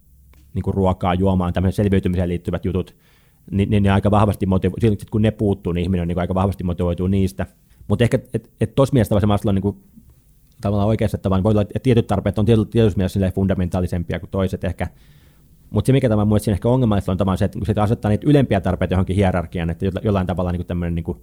[0.55, 2.97] niin kuin ruokaa, juomaan, tämmöisen selviytymiseen liittyvät jutut,
[3.51, 6.35] niin, niin ne aika vahvasti motivo- silloin, kun ne puuttuu, niin ihminen on niin aika
[6.35, 7.47] vahvasti motivoituu niistä.
[7.89, 9.77] Mutta ehkä, että et tuossa mielessä on niin kuin,
[10.61, 14.87] tavallaan oikeassa, että voi olla, että tietyt tarpeet on tietyssä mielessä fundamentaalisempia kuin toiset ehkä.
[15.71, 18.27] Mutta se, mikä tämä mun ehkä ongelmallista on tavallaan se, että kun se asettaa niitä
[18.31, 21.19] ylempiä tarpeita johonkin hierarkiaan, että jollain tavalla niin tämmöinen niin kuin,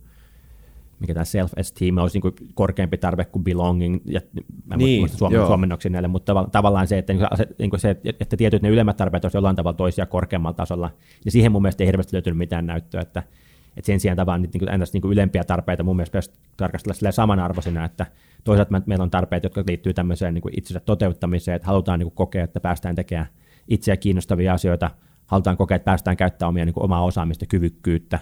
[0.99, 4.21] mikä tämä self-esteem olisi niin korkeampi tarve kuin belonging, ja
[4.65, 7.71] mä en niin, muista suomen, suomennoksi näille, mutta tav- tavallaan se, että, niin se, niin
[7.77, 10.89] se, että tietyt ne ylemmät tarpeet olisivat jollain tavalla toisia korkeammalla tasolla,
[11.25, 13.23] ja siihen mun mielestä ei hirveästi löytynyt mitään näyttöä, että,
[13.77, 17.85] että sen sijaan tavallaan niin kuin, niin kuin ylempiä tarpeita mun mielestä pitäisi tarkastella samanarvoisina,
[17.85, 18.05] että
[18.43, 22.59] toisaalta meillä on tarpeet, jotka liittyy tämmöiseen niin itsensä toteuttamiseen, että halutaan niin kokea, että
[22.59, 23.27] päästään tekemään
[23.67, 24.91] itseä kiinnostavia asioita,
[25.25, 28.19] halutaan kokea, että päästään käyttämään omia, niin kuin, omaa osaamista, kyvykkyyttä.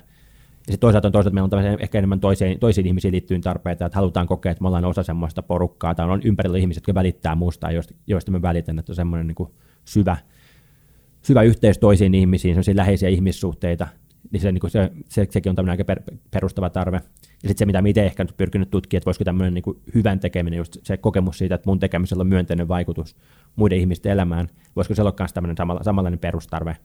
[0.67, 3.85] Ja sitten toisaalta on toisaalta, että meillä on ehkä enemmän toisiin, toisiin ihmisiin liittyen tarpeita,
[3.85, 7.35] että halutaan kokea, että me ollaan osa semmoista porukkaa, tai on ympärillä ihmiset, jotka välittää
[7.35, 9.47] muusta, joista, joista me välitän, että on semmoinen niin
[9.85, 10.17] syvä,
[11.21, 13.87] syvä yhteys toisiin ihmisiin, sellaisia läheisiä ihmissuhteita,
[14.31, 16.01] niin se, niin kuin se, se, sekin on tämmöinen aika per,
[16.31, 16.97] perustava tarve.
[17.43, 20.19] Ja sitten se, mitä itse ehkä nyt pyrkinyt tutkimaan, että voisiko tämmöinen niin kuin hyvän
[20.19, 23.15] tekeminen, just se kokemus siitä, että mun tekemisellä on myönteinen vaikutus
[23.55, 26.77] muiden ihmisten elämään, voisiko se olla myös tämmöinen samanlainen perustarve.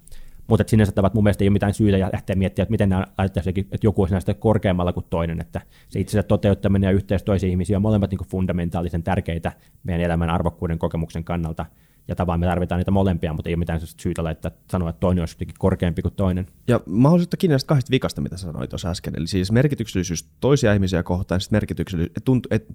[0.50, 3.04] Mutta sinänsä tavat mun mielestä ei ole mitään syytä ja lähteä miettimään, että miten nämä
[3.16, 7.50] ajattaisiin, että joku olisi näistä korkeammalla kuin toinen, että se itse toteuttaminen ja yhteys toisiin
[7.50, 11.66] ihmisiin on molemmat niin fundamentaalisen tärkeitä meidän elämän arvokkuuden kokemuksen kannalta
[12.08, 15.22] ja tavallaan me tarvitaan niitä molempia, mutta ei ole mitään syytä laittaa, sanoa, että toinen
[15.22, 16.46] olisi jotenkin korkeampi kuin toinen.
[16.68, 19.14] Ja ottaa kiinni näistä kahdesta vikasta, mitä sanoit tuossa äsken.
[19.16, 22.12] Eli siis merkityksellisyys toisia ihmisiä kohtaan, sitten merkityksellisyys,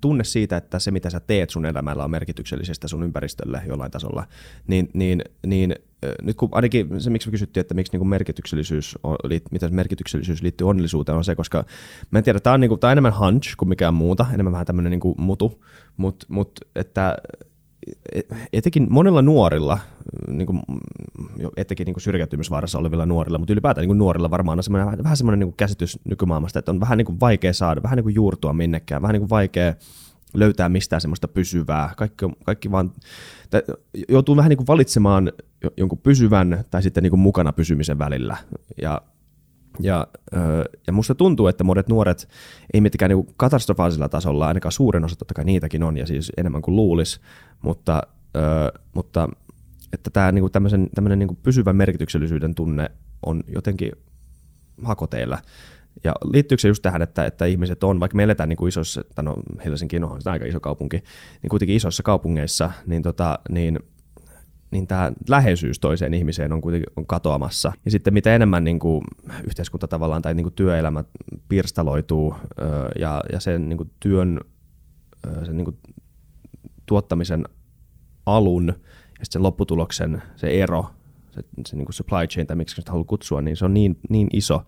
[0.01, 4.27] tunne siitä, että se mitä sä teet sun elämällä on merkityksellisestä sun ympäristölle jollain tasolla,
[4.67, 5.75] niin, niin, niin
[6.21, 9.15] nyt kun ainakin se, miksi me kysyttiin, että miksi niin merkityksellisyys, on,
[9.51, 11.65] miten merkityksellisyys liittyy onnellisuuteen, on se, koska
[12.11, 14.53] mä en tiedä, tämä on, niin kuin, tämä on enemmän hunch kuin mikään muuta, enemmän
[14.53, 15.63] vähän tämmöinen niin kuin mutu,
[15.97, 17.17] mutta mut, että
[18.53, 19.79] etenkin monilla nuorilla,
[20.27, 20.61] niin kuin,
[21.57, 25.39] etenkin niin syrjäytymisvaarassa olevilla nuorilla, mutta ylipäätään niin kuin nuorilla varmaan on semmoinen, vähän semmoinen
[25.39, 28.53] niin kuin käsitys nykymaailmasta, että on vähän niin kuin vaikea saada, vähän niin kuin juurtua
[28.53, 29.73] minnekään, vähän niin kuin vaikea
[30.35, 31.93] löytää mistään semmoista pysyvää.
[31.97, 32.91] Kaikki, kaikki vaan,
[34.09, 35.31] joutuu vähän niin kuin valitsemaan
[35.77, 38.37] jonkun pysyvän tai sitten niin kuin mukana pysymisen välillä.
[38.81, 39.01] Ja
[39.79, 40.07] ja,
[40.87, 42.29] ja musta tuntuu, että monet nuoret
[42.73, 46.61] ei mitenkään niin katastrofaalisella tasolla, ainakaan suurin osa totta kai niitäkin on, ja siis enemmän
[46.61, 47.21] kuin luulis,
[47.61, 48.01] mutta,
[48.93, 49.29] mutta
[49.93, 52.91] että tämä niin tämmöisen, tämmöinen niin pysyvän merkityksellisyyden tunne
[53.25, 53.91] on jotenkin
[54.83, 55.39] hakoteilla.
[56.05, 59.01] Ja liittyykö se just tähän, että, että ihmiset on, vaikka me eletään niin kuin isossa,
[59.15, 60.97] tai no Helsinki on aika iso kaupunki,
[61.41, 63.79] niin kuitenkin isoissa kaupungeissa, niin, tota, niin
[64.71, 67.71] niin tämä läheisyys toiseen ihmiseen on kuitenkin on katoamassa.
[67.85, 69.01] Ja sitten mitä enemmän niin kuin
[69.43, 71.03] yhteiskunta tavallaan tai niin kuin työelämä
[71.49, 72.35] pirstaloituu
[72.99, 74.39] ja, ja sen niin kuin työn
[75.45, 75.77] sen niin kuin
[76.85, 77.45] tuottamisen
[78.25, 78.67] alun
[79.19, 80.85] ja sen lopputuloksen se ero,
[81.31, 83.99] se, se niin kuin supply chain tai miksi sitä haluaa kutsua, niin se on niin,
[84.09, 84.65] niin iso,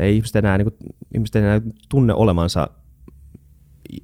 [0.00, 2.68] ei ihmiset enää, niin kuin, ihmiset enää tunne olemansa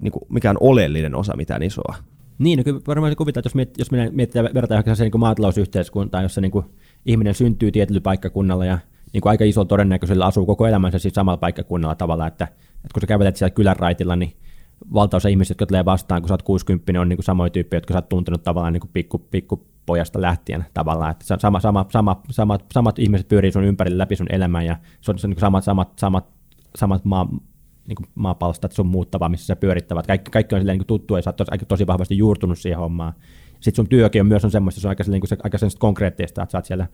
[0.00, 1.94] niin kuin mikään oleellinen osa mitään isoa.
[2.38, 4.04] Niin, no kyllä varmaan se kuvittaa, että jos, miet, jos minä
[4.54, 6.64] verrataan johonkin niin maatalousyhteiskuntaan, jossa niin kuin
[7.06, 8.78] ihminen syntyy tietyllä paikkakunnalla ja
[9.12, 13.00] niin kuin aika iso todennäköisellä asuu koko elämänsä siis samalla paikkakunnalla tavalla, että, että kun
[13.00, 14.32] sä kävelet siellä kylän raitilla, niin
[14.94, 17.92] valtaosa ihmisistä, jotka tulee vastaan, kun sä oot 60, on niin kuin samoja tyyppejä, jotka
[17.92, 18.90] sä oot tuntenut tavallaan niin kuin
[19.30, 24.16] pikku, pikkupojasta lähtien tavallaan, että sama, sama, sama, samat, samat ihmiset pyörii sun ympärillä läpi
[24.16, 26.26] sun elämän ja se on, se on niin samat, samat, samat,
[26.76, 27.28] samat maa,
[27.88, 30.06] niin kuin maapalstat sun muuttavaa, missä sä pyörittävät.
[30.06, 33.12] Kaikki, kaikki on silleen niin tuttu ja sä oot tosi, tosi vahvasti juurtunut siihen hommaan.
[33.60, 36.52] Sitten sun työkin on myös on semmoista, se on aika, niin se, aika konkreettista, että
[36.52, 36.86] sä oot siellä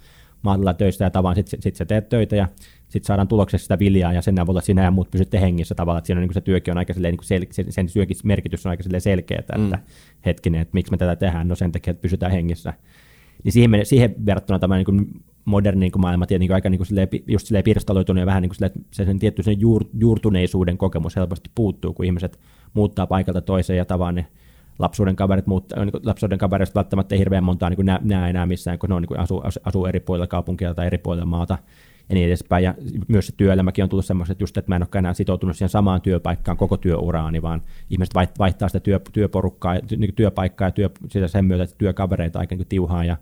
[0.43, 2.49] maatilla töissä ja tavan, sitten sit sä teet töitä ja
[2.89, 6.07] sitten saadaan tuloksessa sitä viljaa ja sen avulla sinä ja muut pysytte hengissä tavallaan, että
[6.07, 8.71] siinä on, niin se työkin on aika silleen, niin sel, sen, sen syökin merkitys on
[8.71, 9.71] aika selkeä, että mm.
[10.27, 12.75] hetkinen, että miksi me tätä tehdään, no sen takia, että pysytään hengissä.
[13.45, 17.47] Niin siihen, siihen verrattuna tämä niin moderni niin maailma tietenkin aika niin kuin silleen, just
[17.47, 21.17] silleen pirstaloitunut ja vähän niin kuin silleen, että se sen tietty sen juur, juurtuneisuuden kokemus
[21.17, 22.41] helposti puuttuu, kun ihmiset
[22.75, 24.27] muuttaa paikalta toiseen ja tavaan ne
[24.79, 28.89] lapsuuden kaverit, muuttaa, niin lapsuuden kavereista välttämättä ei hirveän montaa niin näe, enää missään, kun
[28.89, 31.59] ne on, niin kuin asuu, asuu eri puolilla kaupunkia tai eri puolilla maata
[32.09, 32.65] ja niin edespäin.
[32.65, 32.75] Ja
[33.09, 35.69] myös se työelämäkin on tullut semmoista, että just, että mä en ole enää sitoutunut siihen
[35.69, 41.45] samaan työpaikkaan koko työuraani, vaan ihmiset vaihtaa sitä työ, työporukkaa, niin työpaikkaa ja työ, sen
[41.45, 43.17] myötä, työkavereita aika niin tiuhaa ja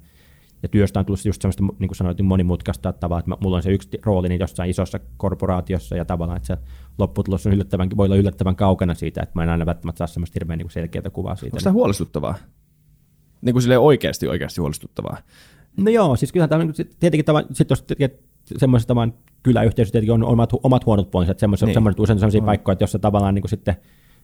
[0.63, 3.63] ja työstä on tullut just semmoista, niin kuin sanoit, niin monimutkaista tavalla, että mulla on
[3.63, 6.57] se yksi rooli niin jossain isossa korporaatiossa ja tavallaan, että se
[6.99, 10.35] lopputulos on yllättävän, voi olla yllättävän kaukana siitä, että mä en aina välttämättä saa semmoista
[10.35, 11.57] hirveän niin selkeää kuvaa siitä.
[11.57, 12.35] Onko tämä huolestuttavaa?
[13.43, 15.17] Niin kuin oikeasti oikeasti huolestuttavaa?
[15.77, 16.65] No joo, siis kyllähän tämä
[17.01, 17.85] tietenkin tämä, sit jos
[18.57, 21.75] semmoisessa vaan kyläyhteisössä tietenkin on omat, omat huonot puolensa, että semmoiset, niin.
[21.75, 22.47] semmoiset usein sellaisia mm.
[22.47, 23.77] paikkoja, että jossa tavallaan niin kuin sitten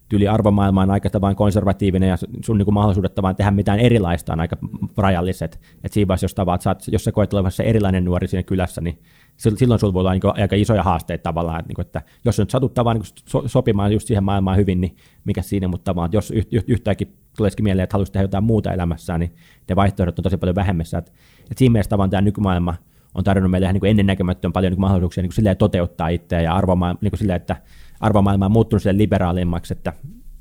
[0.09, 4.41] tyyli arvomaailma on aika vain konservatiivinen ja sun niin mahdollisuudet vaan tehdä mitään erilaista on
[4.41, 4.57] aika
[4.97, 5.61] rajalliset.
[5.85, 8.99] Et siinä vaiheessa, jos, tavat, saat, jos sä koet olevassa erilainen nuori siinä kylässä, niin
[9.37, 12.51] silloin sulla voi olla niin aika isoja haasteita tavallaan, että, niin kuin, että jos nyt
[12.51, 16.33] satut tavallaan niin so, sopimaan just siihen maailmaan hyvin, niin mikä siinä, mutta tavallaan, jos
[16.67, 19.37] yhtäkkiä tulisikin mieleen, että haluaisi tehdä jotain muuta elämässään, niin
[19.69, 20.99] ne vaihtoehdot on tosi paljon vähemmässä.
[20.99, 22.75] Että, että siinä mielessä tavallaan tämä nykymaailma
[23.17, 27.11] on tarjonnut meille niin ennennäkemättömän paljon niin mahdollisuuksia niin kuin toteuttaa itseä ja arvomaailma, niin
[27.11, 27.57] kuin silleen, että
[28.01, 29.93] arvomaailma on muuttunut sille liberaalimmaksi, että,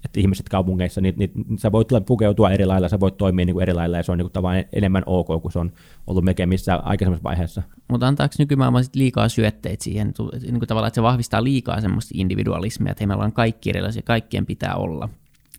[0.06, 3.64] että ihmiset kaupungeissa, niin, niin sä voit pukeutua eri lailla, sä voit toimia niin kuin
[3.64, 5.72] eri lailla, ja se on niin kuin enemmän ok, kuin se on
[6.08, 7.64] ollut melkein missä aikaisemmassa vaiheessa.
[7.88, 12.12] Mutta antaako nykymaailma sit liikaa syötteitä siihen, niin kuin tavallaan, että se vahvistaa liikaa semmoista
[12.14, 15.10] individualismia, että hei, meillä on kaikki erilaisia, kaikkien pitää olla.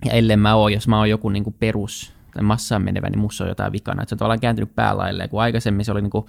[0.04, 3.18] Ja ellei mä ole, jos mä oon joku niin kuin perus tai massaan menevä, niin
[3.18, 4.02] mussa on jotain vikana.
[4.02, 6.26] Että se on tavallaan kääntynyt päälailleen, kun aikaisemmin se oli, niin kuin,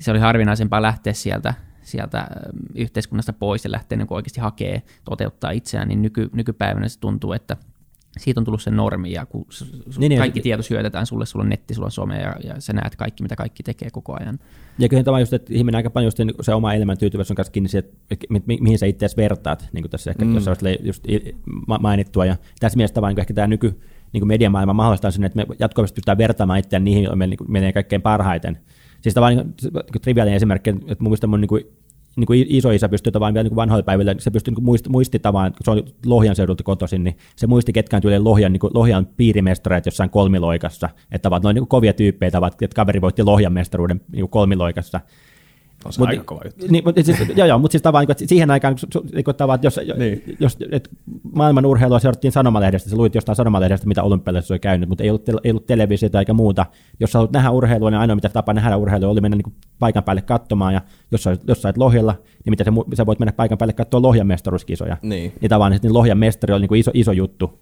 [0.00, 2.26] se oli harvinaisempaa lähteä sieltä, sieltä
[2.74, 7.56] yhteiskunnasta pois ja lähteä niin oikeasti hakee, toteuttaa itseään, niin nyky, nykypäivänä se tuntuu, että
[8.18, 9.46] siitä on tullut se normi, ja kun
[9.98, 12.60] niin, niin kaikki niin, tieto syötetään sulle, sulla on netti, sulla on some, ja, ja
[12.60, 14.38] sä näet kaikki, mitä kaikki tekee koko ajan.
[14.78, 17.52] Ja kyllä tämä just, että ihminen aika paljon just se oma elämän tyytyväisyys on kanssa
[17.52, 18.26] kiinni siihen, että
[18.60, 20.34] mihin sä itse vertaat, niin kuin tässä ehkä mm.
[20.34, 20.46] jos
[20.82, 21.04] just
[21.80, 23.80] mainittua, ja tässä mielessä vaan niin ehkä tämä nyky,
[24.12, 28.02] niin mediamaailma mahdollistaa sen, että me jatkuvasti pystytään vertaamaan itseään niihin, joille niin menee kaikkein
[28.02, 28.58] parhaiten.
[29.00, 31.64] Siis on niin, niin triviaalinen esimerkki, että mun mielestä mun niin kuin
[32.16, 35.64] niin kuin isoisä pystyy tavallaan vielä niin vanhoilla päivillä, se pystyy niin muist, muistittamaan, kun
[35.64, 40.10] se on Lohjan seudulta kotoisin, niin se muisti ketkään tyyli Lohjan, niin Lohjan piirimestareet jossain
[40.10, 45.00] kolmiloikassa, että ovat noin niin kovia tyyppejä, että kaveri voitti Lohjan mestaruuden niin kolmiloikassa.
[45.84, 46.66] On se mut, aika kova juttu.
[46.68, 48.76] Niin, mutta siis, joo, joo, mutta siis tavallaan, että siihen aikaan,
[49.12, 50.36] niin kuin, tavallaan, että jos, niin.
[50.40, 50.90] jos et
[51.32, 55.28] maailman urheilua seurattiin sanomalehdestä, sä luit jostain sanomalehdestä, mitä olympialaisissa oli käynyt, mutta ei ollut,
[55.44, 56.66] ei ollut televisiota eikä muuta.
[57.00, 60.04] Jos sä haluat nähdä urheilua, niin ainoa mitä tapa nähdä urheilua oli mennä niin paikan
[60.04, 62.14] päälle katsomaan, ja jos sä, jos sä olet Lohjalla,
[62.44, 64.96] niin mitä sä, sä voit mennä paikan päälle katsoa Lohjan mestaruuskisoja.
[65.02, 65.32] Niin.
[65.40, 67.60] niin tavallaan niin Lohjan mestari oli niin kuin iso, iso juttu.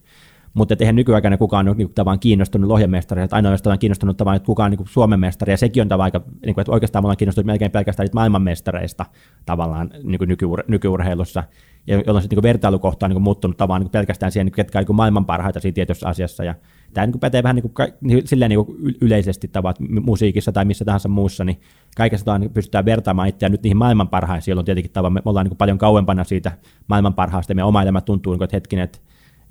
[0.54, 4.46] Mutta eihän nykyaikana kukaan ole niin tavallaan kiinnostunut Lohjamestaria, että ainoastaan on kiinnostunut tavallaan, että
[4.46, 7.16] kukaan niin Suomen mestari, ja sekin on tavallaan aika, niin kuin, että oikeastaan me ollaan
[7.16, 9.06] kiinnostunut melkein pelkästään niitä maailmanmestareista
[9.46, 11.44] tavallaan niin kuin nykyur, nykyurheilussa,
[11.86, 14.84] ja jolloin sitten niin vertailukohta on niin muuttunut tavallaan niin pelkästään siihen, niin ketkä on
[14.88, 16.54] niin maailman parhaita siinä tietyssä asiassa, ja
[16.94, 21.08] tämä niin pätee vähän niin kuin, silleen niin kuin yleisesti tavat musiikissa tai missä tahansa
[21.08, 21.60] muussa, niin
[21.96, 25.56] kaikessa niin pystytään vertaamaan itseään nyt niihin maailman parhaisiin, jolloin tietenkin tavan, me ollaan niin
[25.56, 26.52] paljon kauempana siitä
[26.88, 28.98] maailman parhaasta, ja meidän oma elämä tuntuu, niin kuin, että hetkinen, että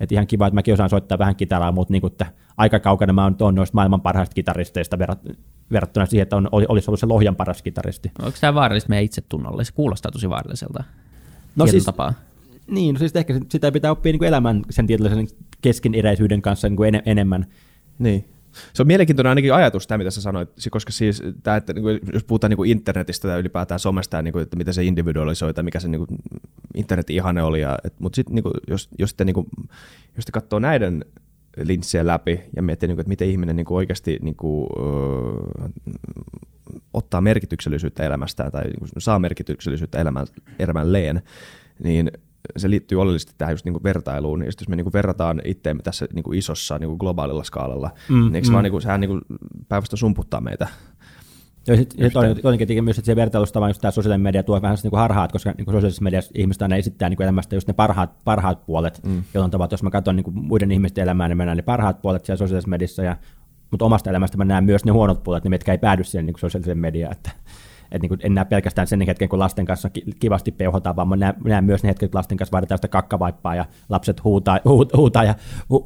[0.00, 3.12] että ihan kiva, että mäkin osaan soittaa vähän kitaraa, mutta niin kuin, että aika kaukana
[3.12, 4.98] mä oon noista maailman parhaista kitaristeista
[5.72, 8.10] verrattuna siihen, että on, olisi ollut se Lohjan paras kitaristi.
[8.18, 9.64] Onko tämä vaarallista meidän itsetunnolle?
[9.64, 10.84] Se kuulostaa tosi vaaralliselta
[11.56, 12.14] no siis, tapaa.
[12.66, 15.28] Niin, no siis ehkä sitä pitää oppia niin kuin elämän sen tietynlaisen
[15.60, 17.46] keskeneräisyyden kanssa niin kuin en, enemmän.
[17.98, 18.28] Niin.
[18.72, 22.00] Se on mielenkiintoinen ainakin ajatus tämä, mitä sä sanoit, koska siis tämä, että niin kuin,
[22.12, 25.54] jos puhutaan niin kuin internetistä tai ylipäätään somesta ja niin kuin, että miten se individualisoi
[25.54, 26.06] tai mikä se niin
[26.74, 27.60] internetin ihane oli,
[27.98, 29.24] mutta sitten jos, jos, te,
[30.16, 31.04] jos te katsoo näiden
[31.62, 34.20] linssien läpi ja miettii, että miten ihminen oikeasti
[36.92, 38.64] ottaa merkityksellisyyttä elämästään tai
[38.98, 40.26] saa merkityksellisyyttä elämän,
[40.58, 41.22] elämälleen,
[41.82, 42.10] niin
[42.56, 44.40] se liittyy oleellisesti tähän just niinku vertailuun.
[44.40, 48.52] Ja jos me niinku verrataan itseämme tässä niinku isossa niinku globaalilla skaalalla, mm, niin mm.
[48.52, 49.20] vaan niinku, sehän niinku
[49.68, 50.68] päivästä sumputtaa meitä.
[51.66, 52.10] Joo, sitten
[52.42, 55.32] toinenkin myös, että se vertailusta vaan just tämä sosiaalinen media tuo vähän niin kuin harhaat,
[55.32, 58.66] koska niin kuin sosiaalisessa mediassa ihmiset aina esittää niin kuin elämästä just ne parhaat, parhaat
[58.66, 59.22] puolet, mm.
[59.34, 62.02] jolloin tavalla, jos mä katson niin kuin muiden ihmisten elämää, niin mä näen ne parhaat
[62.02, 63.16] puolet siellä sosiaalisessa mediassa, ja,
[63.70, 66.34] mutta omasta elämästä mä näen myös ne huonot puolet, niin mitkä ei päädy siihen niin
[66.34, 67.12] kuin sosiaaliseen mediaan.
[67.12, 67.30] Että,
[67.90, 71.16] että niin kuin en näe pelkästään sen hetken, kun lasten kanssa kivasti peuhotaan, vaan mä
[71.16, 74.60] näen, näen myös ne hetket, kun lasten kanssa vaaditaan sitä kakkavaippaa ja lapset huutaa,
[74.96, 75.34] huutaa, ja,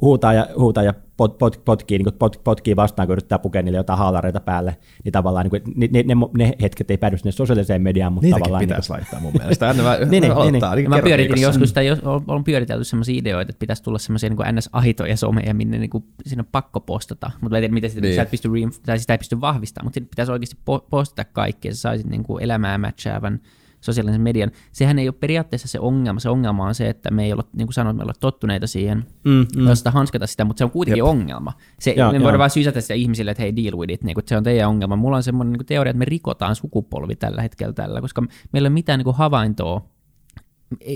[0.01, 3.77] huutaa, ja, huutaa ja pot, pot, potkii, niin pot, potkii vastaan, kun yrittää pukea niille
[3.77, 7.81] jotain haalareita päälle, niin tavallaan niin kuin, ne, ne, ne, hetket ei päädy sinne sosiaaliseen
[7.81, 8.67] mediaan, mutta Niitäkin tavallaan...
[8.67, 9.01] pitäisi niin kuin...
[9.01, 9.67] laittaa mun mielestä.
[9.67, 10.89] Aina mä, niin, niin, aloittaa, niin, niin.
[10.89, 11.81] Mä pyöritin joskus, sitä,
[12.27, 16.41] on pyöritelty sellaisia ideoita, että pitäisi tulla sellaisia niin NS-ahitoja someja, minne niin kuin, siinä
[16.41, 18.13] on pakko postata, mutta mä en tiedä, miten sitä, niin.
[18.13, 18.49] sitä, ei pysty,
[18.85, 20.57] tai sitä ei pysty vahvistamaan, mutta pitäisi oikeasti
[20.89, 23.39] postata kaikkea, ja sä saisit niin kuin elämää matchaavan
[23.83, 24.51] sosiaalisen median.
[24.71, 26.19] Sehän ei ole periaatteessa se ongelma.
[26.19, 29.05] Se ongelma on se, että me ei ole, niin kuin sanoit, me ei tottuneita siihen,
[29.23, 29.73] mm, mm.
[29.73, 31.07] sitä hanskata sitä, mutta se on kuitenkin Jep.
[31.07, 31.53] ongelma.
[31.79, 34.21] Se, ja, me voidaan vain sysätä sitä ihmisille, että hei, deal with it, niin kuin,
[34.21, 34.95] että se on teidän ongelma.
[34.95, 38.69] Mulla on semmoinen niin teoria, että me rikotaan sukupolvi tällä hetkellä tällä, koska meillä ei
[38.69, 39.81] ole mitään niin kuin havaintoa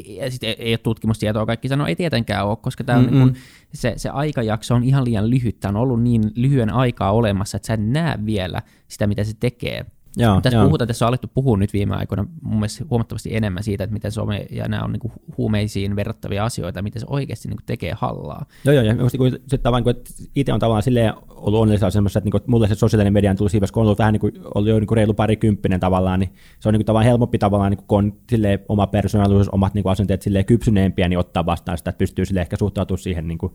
[0.05, 3.21] ja sitten ei, ei ole tutkimustietoa, kaikki sanoo, ei tietenkään ole, koska tämä on niin
[3.21, 3.35] kuin,
[3.73, 7.67] se, se aikajakso on ihan liian lyhyt, tämä on ollut niin lyhyen aikaa olemassa, että
[7.67, 9.85] sä et näe vielä sitä, mitä se tekee.
[10.17, 10.65] Joo, tässä, joo.
[10.65, 14.11] Puhutaan, tässä on alettu puhua nyt viime aikoina mun mielestä huomattavasti enemmän siitä, että miten
[14.11, 17.93] some ja nämä on niin kuin huumeisiin verrattavia asioita, miten se oikeasti niin kuin tekee
[17.97, 18.45] hallaa.
[18.65, 19.09] Joo, joo, ja niin
[19.47, 19.93] sitten vain, kun
[20.35, 23.37] itse on tavallaan silleen ollut onnellisia semmoisessa, että, niin kuin, mulle se sosiaalinen media on
[23.37, 26.19] tullut siinä, kun on ollut vähän niin kuin, ollut jo niin kuin reilu parikymppinen tavallaan,
[26.19, 29.49] niin se on niin kuin, tavallaan helpompi tavallaan, niin kuin, kun on silleen, oma persoonallisuus,
[29.49, 32.99] omat niin kuin, asenteet silleen kypsyneempiä, niin ottaa vastaan sitä, että pystyy silleen ehkä suhtautumaan
[32.99, 33.53] siihen niin kuin,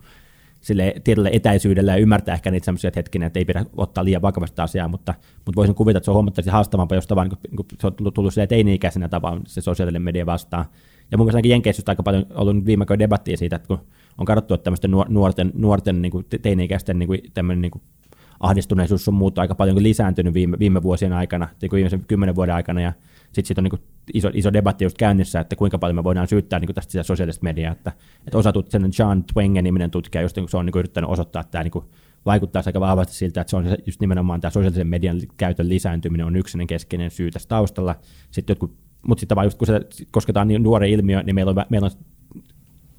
[0.63, 4.63] sille tietyllä etäisyydellä ja ymmärtää ehkä niitä sellaisia hetkinen, että ei pidä ottaa liian vakavasti
[4.63, 7.87] asiaa, mutta, mutta voisin kuvitella, että se on huomattavasti haastavampaa, jos vaan niin kuin, se
[7.87, 10.65] on tullut sille teini-ikäisenä tavalla se sosiaalinen media vastaan.
[11.11, 13.79] Ja mun mielestä Jenkeissä aika paljon ollut viime aikoina debattia siitä, että kun
[14.19, 17.83] on katsottu, että tämmöisten nuorten, nuorten niin kuin teini-ikäisten niin kuin, tämmöinen niin kuin
[18.41, 22.81] ahdistuneisuus on muuttu aika paljon lisääntynyt viime, viime vuosien aikana, niin viimeisen kymmenen vuoden aikana,
[22.81, 22.93] ja
[23.33, 23.83] sitten sit on niin
[24.15, 27.45] iso, iso debatti just käynnissä, että kuinka paljon me voidaan syyttää niin tästä sitä sosiaalista
[27.45, 27.93] mediaa, että,
[28.27, 31.51] että osa sen John Twengen niminen tutkija, just niin se on niin yrittänyt osoittaa, että
[31.51, 31.85] tämä niin
[32.27, 36.37] vaikuttaa aika vahvasti siltä, että se on just nimenomaan tämä sosiaalisen median käytön lisääntyminen on
[36.37, 37.95] yksinen keskeinen syy tässä taustalla.
[38.31, 38.77] Sitten jotkut,
[39.09, 41.91] mutta sitten vaan just kun se kosketaan niin nuori ilmiö, niin meillä on, meillä on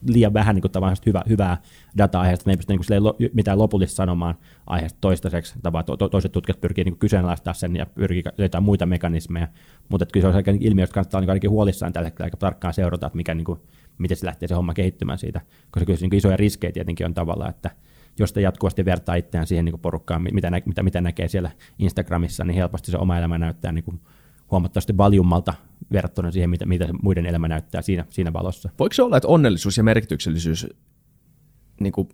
[0.08, 0.72] liian vähän niin kuin,
[1.06, 1.58] hyvä, hyvää
[1.98, 4.36] dataa aiheesta, me ei pysty niin kuin, mitään lopullista sanomaan
[4.68, 8.86] aiheesta toistaiseksi, tavallaan to, to, toiset tutkijat pyrkii niin kyseenalaistaa sen ja pyrkii löytämään muita
[8.86, 9.48] mekanismeja,
[9.90, 12.74] mutta kyllä se on aika ilmiö, josta kannattaa niin ainakin huolissaan tällä hetkellä aika tarkkaan
[12.74, 13.60] seurata, että mikä, niin kuin,
[13.98, 17.14] miten se lähtee se homma kehittymään siitä, koska kyllä se niin isoja riskejä tietenkin on
[17.14, 17.70] tavallaan, että
[18.20, 22.44] jos te jatkuvasti vertaa itseään siihen niin porukkaan, mitä, nä, mitä, mitä näkee siellä Instagramissa,
[22.44, 24.00] niin helposti se oma elämä näyttää niin kuin
[24.52, 25.54] huomattavasti valjummalta
[25.92, 28.70] verrattuna siihen, mitä, mitä muiden elämä näyttää siinä, siinä valossa.
[28.80, 30.68] Voiko se olla, että onnellisuus ja merkityksellisyys,
[31.80, 32.10] niin kuin,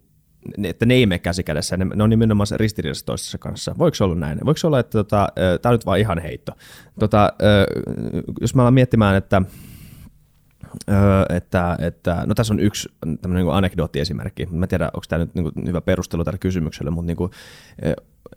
[0.64, 3.76] että ne ei mene käsikädessä, ne, ne on nimenomaan ristiriidassa toisessa kanssa.
[3.78, 4.40] Voiko se olla näin?
[4.46, 5.30] Voiko se olla, että tota,
[5.62, 6.52] tämä on nyt vaan ihan heitto.
[7.00, 7.34] Tota,
[8.42, 9.42] jos mä alan miettimään, että
[11.30, 12.90] että, että, no tässä on yksi
[13.22, 14.46] tämmöinen niin anekdoottiesimerkki.
[14.46, 17.32] Mä en tiedä, onko tämä nyt niin hyvä perustelu tälle kysymykselle, mutta niin kuin,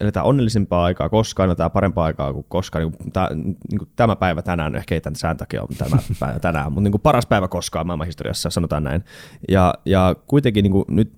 [0.02, 2.84] eletään onnellisempaa aikaa koskaan, eletään parempaa aikaa kuin koskaan.
[2.84, 5.96] Niin kuin, tämä, niin kuin tämä päivä tänään, ehkä ei tämän sään takia ole tämä
[6.20, 9.04] päivä tänään, mutta niin kuin paras päivä koskaan maailmanhistoriassa, sanotaan näin.
[9.48, 11.12] Ja, ja kuitenkin niin kuin, nyt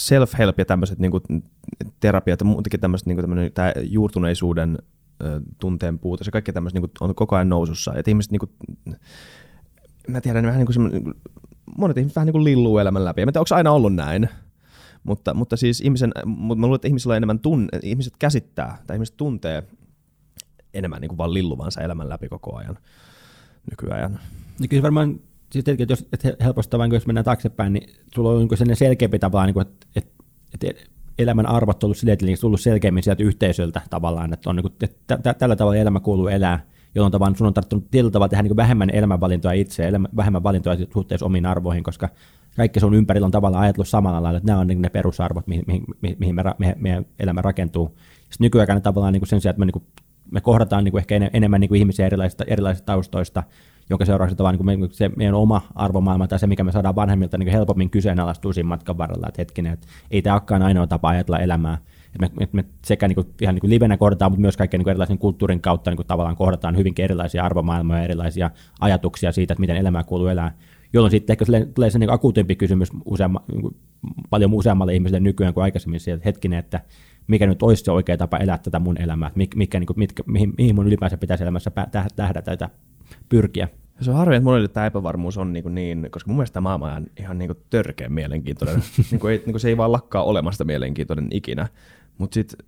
[0.00, 1.22] self-help ja tämmöiset niin kuin,
[2.00, 4.78] terapiat ja muutenkin tämmöiset, niin kuin, tämä juurtuneisuuden
[5.58, 7.94] tunteen puute, se kaikki tämmöiset niin kuin, on koko ajan nousussa.
[7.94, 8.50] Että ihmiset niin kuin,
[10.08, 11.14] mä tiedän, vähän niin kuin niin
[11.78, 13.20] monet ihmiset vähän niin kuin lilluu elämän läpi.
[13.20, 14.28] Ja mä tiedän, onko aina ollut näin.
[15.04, 18.96] Mutta, mutta siis ihmisen, mutta mä luulen, että ihmisillä on enemmän tunne, ihmiset käsittää tai
[18.96, 19.62] ihmiset tuntee
[20.74, 22.78] enemmän niin kuin vaan lilluvansa elämän läpi koko ajan
[23.70, 24.20] nykyajan.
[24.60, 25.20] Ja kyllä varmaan
[25.52, 29.18] siis tietenkin, jos että helposti vain, jos mennään taaksepäin, niin sulla on niin sellainen selkeämpi
[29.18, 30.12] tapa, niin kuin, että, että,
[30.54, 30.84] että
[31.18, 34.74] elämän arvot on ollut silleen, että tullut selkeämmin sieltä yhteisöltä tavallaan, että, on, niin kuin,
[34.82, 38.56] että tällä tavalla elämä kuuluu elää, jolloin tavallaan sun on tarttunut tietyllä tavalla tehdä niin
[38.56, 42.08] vähemmän elämänvalintoja itse, vähemmän valintoja suhteessa omiin arvoihin, koska
[42.56, 45.64] kaikki sun ympärillä on tavallaan ajatellut samalla lailla, että nämä on niin ne perusarvot, mihin,
[45.66, 45.84] mihin,
[46.18, 47.86] mihin me, me, meidän elämä rakentuu.
[48.20, 49.84] Sitten nykyaikana tavallaan niin kuin sen sijaan, että me, niin kuin,
[50.30, 53.42] me kohdataan niin kuin ehkä enemmän niin kuin ihmisiä erilaisista, erilaisista taustoista,
[53.90, 57.38] jonka seurauksena vaan niin kuin se meidän oma arvomaailma tai se, mikä me saadaan vanhemmilta
[57.38, 61.38] niin helpommin kyseenalaistuu siinä matkan varrella, että hetkinen, että ei tämä olekaan ainoa tapa ajatella
[61.38, 61.78] elämää,
[62.20, 64.88] me, me, me sekä niin kuin, ihan niin kuin livenä kohdataan, mutta myös kaikkien niin
[64.88, 69.60] erilaisen kulttuurin kautta niin kuin tavallaan kohdataan hyvinkin erilaisia arvomaailmoja ja erilaisia ajatuksia siitä, että
[69.60, 70.52] miten elämää kuuluu elää,
[70.94, 73.76] jolloin sitten ehkä tulee se niin akuutempi kysymys useamma, niin kuin,
[74.30, 76.80] paljon useammalle ihmiselle nykyään kuin aikaisemmin sieltä hetkinen, että
[77.26, 80.22] mikä nyt olisi se oikea tapa elää tätä mun elämää, mikä, mikä, niin kuin, mitkä,
[80.26, 81.70] mihin, mihin mun ylipäänsä pitäisi elämässä
[82.16, 82.68] tähdätä tai
[83.28, 83.68] pyrkiä.
[84.00, 86.92] Se on harvi, että monelle tämä epävarmuus on niin, niin koska mun mielestä tämä maailma
[86.92, 88.82] on ihan niin törkeä mielenkiintoinen.
[89.10, 91.68] niin kuin ei, niin kuin se ei vaan lakkaa olemasta mielenkiintoinen ikinä.
[92.18, 92.66] Mutta sitten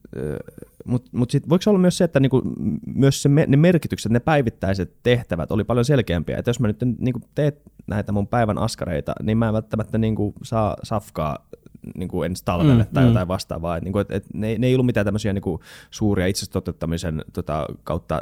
[0.86, 2.42] mut, mut sit, voiko olla myös se, että niinku,
[2.86, 6.38] myös se, ne merkitykset, ne päivittäiset tehtävät oli paljon selkeämpiä.
[6.38, 10.34] Että jos mä nyt niinku, teet näitä mun päivän askareita, niin mä en välttämättä niinku,
[10.42, 11.48] saa safkaa
[11.94, 13.08] niinku ensi talvelle mm, tai mm.
[13.08, 13.76] jotain vastaavaa.
[13.76, 18.20] Et, niinku, et, et, ne, ne ei ollut mitään tämmöisiä niinku, suuria itsestoteuttamisen tota, kautta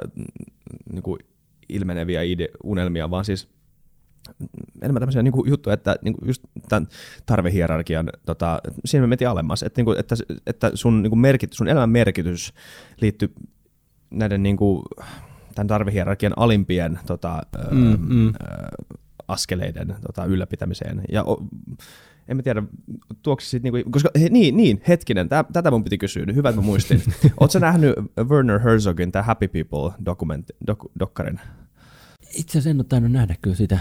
[0.93, 1.19] niinku,
[1.69, 3.49] ilmeneviä ide- unelmia, vaan siis
[4.83, 6.89] enemmän tämmöisiä niin kuin juttuja, että niin kuin just tämän
[7.27, 10.15] tarvehierarkian, tota, siinä me mentiin alemmas, että, niin kuin, että,
[10.47, 12.53] että sun, niin kuin merkitys, sun elämän merkitys
[13.01, 13.35] liittyy
[14.11, 14.83] näiden niin kuin,
[15.55, 18.29] tämän tarvehierarkian alimpien tota, mm, mm.
[18.29, 18.33] Ö,
[19.29, 21.03] askeleiden tota, ylläpitämiseen.
[21.13, 21.47] Ja o,
[22.29, 22.63] en mä tiedä,
[23.23, 26.61] tuoksi sit niinku, koska he, niin, niin, hetkinen, tää, tätä mun piti kysyä, hyvä, että
[26.61, 27.03] mä muistin.
[27.41, 27.95] Oletko nähnyt
[28.29, 31.41] Werner Herzogin, tämä Happy People dokumentti, dok, dokkarin?
[32.37, 33.79] Itse asiassa en ole tainnut nähdä kyllä sitä.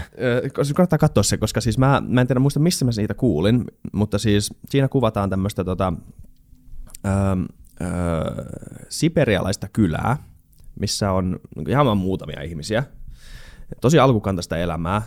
[0.74, 4.18] kannattaa katsoa se, koska siis mä, mä en tiedä muista, missä mä siitä kuulin, mutta
[4.18, 5.92] siis siinä kuvataan tämmöistä tota,
[7.06, 7.12] öö,
[7.80, 8.44] öö,
[8.88, 10.16] siperialaista kylää,
[10.80, 12.84] missä on ihan vaan muutamia ihmisiä.
[13.80, 15.02] Tosi alkukantaista elämää.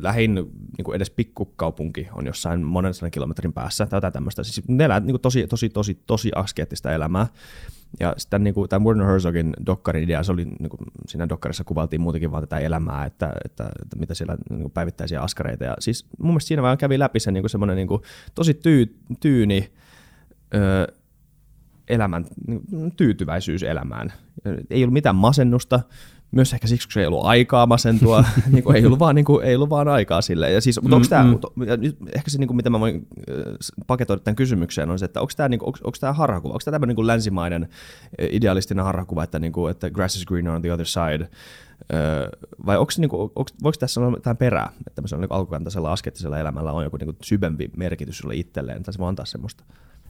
[0.00, 4.44] Lähin niin kuin edes pikkukaupunki on jossain monen kilometrin päässä tai jotain tämmöistä.
[4.44, 7.26] Siis ne elää niin kuin tosi, tosi, tosi, tosi askeettista elämää.
[8.00, 11.64] Ja sitten niin kuin, tämän Werner Herzogin dokkarin idea, se oli, niin kuin, siinä dokkarissa
[11.64, 15.64] kuvaltiin muutenkin vaan tätä elämää, että, että, että mitä siellä niin kuin päivittäisiä askareita.
[15.64, 18.02] Ja siis mun mielestä siinä vaan kävi läpi se niin kuin semmoinen niin kuin,
[18.34, 19.72] tosi tyy, tyyni
[20.54, 20.92] ö,
[21.88, 24.12] elämän, niin, tyytyväisyys elämään.
[24.70, 25.80] Ei ollut mitään masennusta,
[26.36, 29.44] myös ehkä siksi, kun ei ollut aikaa masentua, niin kuin ei, ollut vaan, niin kuin,
[29.44, 30.52] ei ollut vaan aikaa sille.
[30.52, 31.36] Ja siis, mutta onko tämä,
[32.14, 33.06] ehkä se, niin kuin, mitä mä voin
[33.86, 36.62] paketoida tämän kysymykseen, on se, että onko tämä, niin kuin, onko, onko tämä harhakuva, onko
[36.64, 37.68] tämä tämmöinen niin kuin länsimainen
[38.18, 41.28] idealistinen harhakuva, että, niin kuin, että grass is greener on the other side,
[42.66, 46.38] vai onko, niin kuin, onko, voiko tässä olla jotain perää, että tämmöisellä niin alkukantaisella askettisella
[46.38, 49.64] elämällä on joku niin kuin syvempi merkitys sulle itselleen, tai se voi antaa semmoista?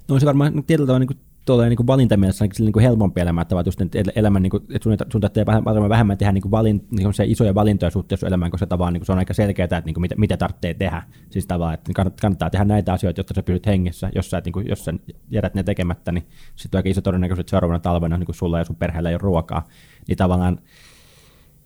[0.09, 3.57] No se varmaan tietyllä tavalla niin tuolla niin valintamielessä ainakin niin kuin helpompi elämä, että
[3.66, 3.80] just
[4.16, 7.55] elämän, niin kuin, että sun, tarvitsee vähemmän, vähemmän tehdä niin kuin valin, niin se isoja
[7.55, 10.14] valintoja suhteessa elämään, koska tavallaan niin kuin se on aika selkeää, että niin kuin mitä,
[10.18, 11.03] mitä tarvitsee tehdä.
[11.30, 14.11] Siis tavallaan, että kannattaa tehdä näitä asioita, jotta sä pysyt hengessä.
[14.14, 14.95] Jos sä, niin kuin, jos sä
[15.30, 16.26] jätät ne tekemättä, niin
[16.57, 19.14] sitten on aika iso todennäköisyys, että seuraavana talvena niin kuin sulla ja sun perheellä ei
[19.14, 19.66] ole ruokaa.
[20.09, 20.59] Niin tavallaan,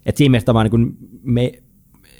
[0.06, 1.52] että siinä mielessä tavallaan niin kuin me,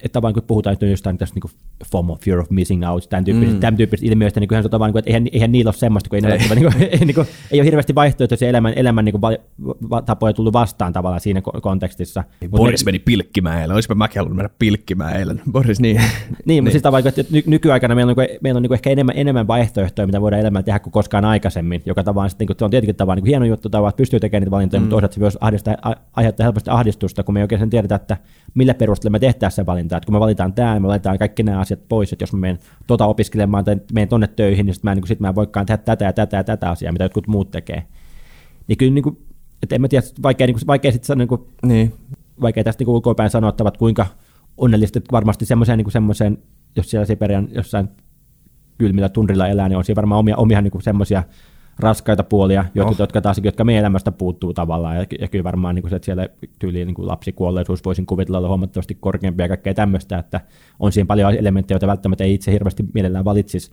[0.03, 1.53] että vaan kun puhutaan nyt jostain tästä niin
[1.93, 3.61] FOMO, fear of missing out, tämän tyyppisistä, mm.
[3.61, 5.75] tämän tyyppisistä ilmiöistä, niin kyllähän se on vaan, niin kuin, että eihän, eihän niillä ole
[5.75, 6.47] semmoista, kun ei, ei.
[6.47, 9.31] Ole, niin kuin, ei, niin kuin, ei ole hirveästi vaihtoehtoisia elämän, elämän niin kuin, va,
[9.91, 12.25] va, tapoja tullut vastaan tavallaan siinä kontekstissa.
[12.41, 15.43] Niin, Boris meni pilkkimään eilen, olisipa mäkin halunnut mennä pilkkimään eilen.
[15.53, 15.97] Boris, niin.
[15.97, 16.09] niin,
[16.47, 16.65] niin.
[16.65, 18.91] mutta siis tavallaan, että ny, nykyaikana meillä on, niin kuin, meillä on niin kuin ehkä
[18.91, 22.59] enemmän, enemmän vaihtoehtoja, mitä voidaan elämällä tehdä kuin koskaan aikaisemmin, joka tavallaan sitten, niin kuin,
[22.59, 24.85] se on tietenkin tavallaan niin hieno juttu, tavallaan, että pystyy tekemään niitä valintoja, mm.
[24.85, 25.77] mutta toisaalta se myös ahdistaa,
[26.17, 28.17] aiheuttaa helposti ahdistusta, kun me ei oikein tiedetä, että
[28.55, 29.90] millä perusteella me tehtäisiin se valinta.
[29.97, 32.59] Että kun me valitaan tämä, me valitaan kaikki nämä asiat pois, että jos mä menen
[32.87, 35.79] tota opiskelemaan tai menen tonne töihin, niin sitten mä, niin sit mä en voikaan tehdä
[35.79, 37.87] tätä ja tätä ja tätä asiaa, mitä jotkut muut tekee.
[38.67, 39.19] Niin kyllä, niin kuin,
[39.63, 41.95] että en mä tiedä, vaikea, niin kuin, vaikea sitten niin kuin, niin.
[42.41, 44.07] vaikea tästä niin ulkopäin sanoa, että kuinka
[44.57, 46.39] onnellista, varmasti semmoiseen, niin semmoiseen,
[46.77, 47.89] jos siellä Siperian jossain
[48.79, 51.23] kylmillä tundrilla elää, niin on siellä varmaan omia, omia niin semmoisia
[51.79, 52.97] raskaita puolia, jotka, oh.
[52.99, 56.05] jotka taas, jotka meidän elämästä puuttuu tavallaan, ja, ja kyllä varmaan niin kuin se, että
[56.05, 60.41] siellä tyyliin niin kuin lapsikuolleisuus voisin kuvitella olla huomattavasti korkeampia ja kaikkea tämmöistä, että
[60.79, 63.71] on siinä paljon elementtejä, joita välttämättä ei itse hirveästi mielellään valitsisi,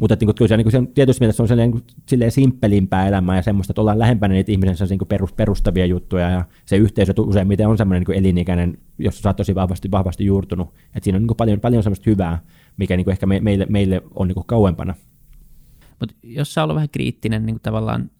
[0.00, 3.08] mutta niin kuin, kyllä se, niin kuin se, tietysti mielessä on sellainen, niin silleen simppelimpää
[3.08, 7.12] elämää ja semmoista, että ollaan lähempänä niitä ihmisen niin perus, perustavia juttuja ja se yhteisö
[7.18, 10.68] useimmiten on semmoinen niin elinikäinen, jossa sä oot tosi vahvasti, vahvasti juurtunut.
[10.68, 12.38] että siinä on niin kuin paljon, paljon semmoista hyvää,
[12.76, 14.94] mikä niin kuin ehkä me, meille, meille on niin kuin kauempana.
[16.00, 18.10] Mutta jos sä ollut vähän kriittinen niin kuin tavallaan,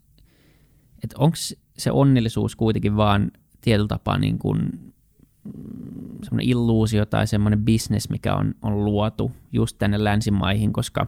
[1.04, 1.36] että onko
[1.78, 8.34] se onnellisuus kuitenkin vaan tietyllä tapaa niin kuin mm, semmoinen illuusio tai semmoinen business, mikä
[8.34, 11.06] on, on luotu just tänne länsimaihin, koska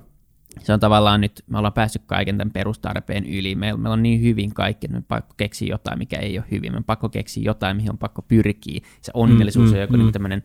[0.60, 4.22] se on tavallaan nyt, me ollaan päässyt kaiken tämän perustarpeen yli, meillä, meillä on niin
[4.22, 7.76] hyvin kaikki, että me pakko keksiä jotain, mikä ei ole hyvin, me pakko keksiä jotain,
[7.76, 9.98] mihin on pakko pyrkiä, se onnellisuus mm, mm, on joku mm.
[9.98, 10.42] Niin tämmöinen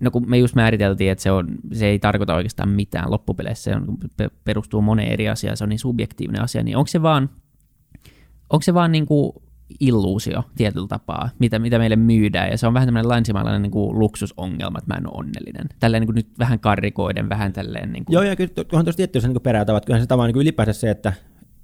[0.00, 3.76] no kun me just määriteltiin, että se, on, se ei tarkoita oikeastaan mitään loppupeleissä, se
[3.76, 3.98] on,
[4.44, 7.30] perustuu moneen eri asiaan, se on niin subjektiivinen asia, niin onko se vaan,
[8.50, 9.32] onko se vaan niin kuin
[9.80, 13.98] illuusio tietyllä tapaa, mitä, mitä meille myydään, ja se on vähän tämmöinen länsimaalainen niin kuin
[13.98, 15.66] luksusongelma, että mä en ole onnellinen.
[15.80, 17.92] Tälleen niin kuin nyt vähän karrikoiden, vähän tälleen.
[17.92, 18.14] Niin kuin...
[18.14, 21.12] Joo, ja kyllä onhan tuossa tiettyjä niin perätavat, kyllähän se tavallaan niin ylipäänsä se, että,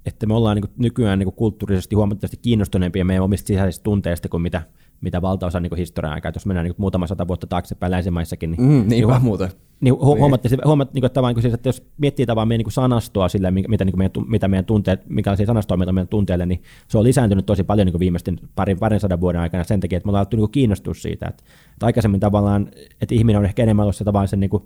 [0.05, 4.29] että me ollaan niin kuin nykyään niin kuin kulttuurisesti huomattavasti kiinnostuneempia meidän omista sisäisistä tunteista
[4.29, 4.61] kuin mitä
[5.01, 8.67] mitä valtaosa niin historian aikaa, jos mennään niin muutama sata vuotta taaksepäin länsimaissakin, niin, mm,
[8.67, 9.49] niin, niin muuta.
[9.81, 9.93] Niin.
[9.93, 13.51] hu- huomattiin, huomat, niin että, niin siis, että jos miettii tavallaan meidän niin sanastoa sille,
[13.51, 17.03] mitä, niin meidän, mitä meidän tunteet, minkälaisia sanastoa meillä on meidän tunteille, niin se on
[17.03, 20.19] lisääntynyt tosi paljon niin viimeisten parin, parin sadan vuoden aikana sen takia, että me ollaan
[20.19, 21.43] alettu niin kiinnostua siitä, että,
[21.73, 22.67] että aikaisemmin tavallaan,
[23.01, 24.63] että ihminen on ehkä enemmän ollut se tavallaan sen niin kuin,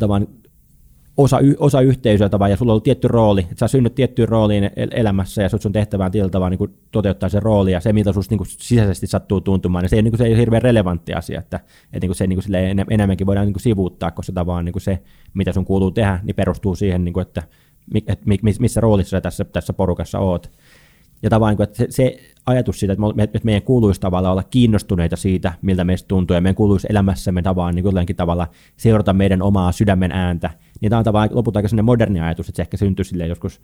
[0.00, 0.28] tavallaan
[1.16, 4.70] osa, osa yhteisöä tavallaan, ja sulla on ollut tietty rooli, että sä synnyt tiettyyn rooliin
[4.90, 8.46] elämässä, ja sun tehtävään tietyllä tavalla niin toteuttaa se rooli, ja se, miltä sinusta niin
[8.46, 11.60] sisäisesti sattuu tuntumaan, niin se ei, niin kuin, se ei ole hirveän relevantti asia, että,
[11.92, 12.56] että niin se niin kuin
[12.90, 15.02] enemmänkin voidaan niin kuin sivuuttaa, koska tavallaan niin kuin se,
[15.34, 17.42] mitä sun kuuluu tehdä, niin perustuu siihen, niin kuin, että,
[18.06, 18.26] että
[18.60, 20.50] missä roolissa sä tässä, tässä porukassa oot.
[21.22, 22.16] Ja tavallaan, niin että se, se
[22.46, 26.40] ajatus siitä, että, me, että meidän kuuluisi tavallaan olla kiinnostuneita siitä, miltä meistä tuntuu, ja
[26.40, 30.50] meidän kuuluisi elämässämme tavallaan niin jollakin tavalla seurata meidän omaa sydämen ääntä,
[30.80, 33.60] niin tämä on tavallaan lopulta aika sellainen moderni ajatus, että se ehkä syntyi sille joskus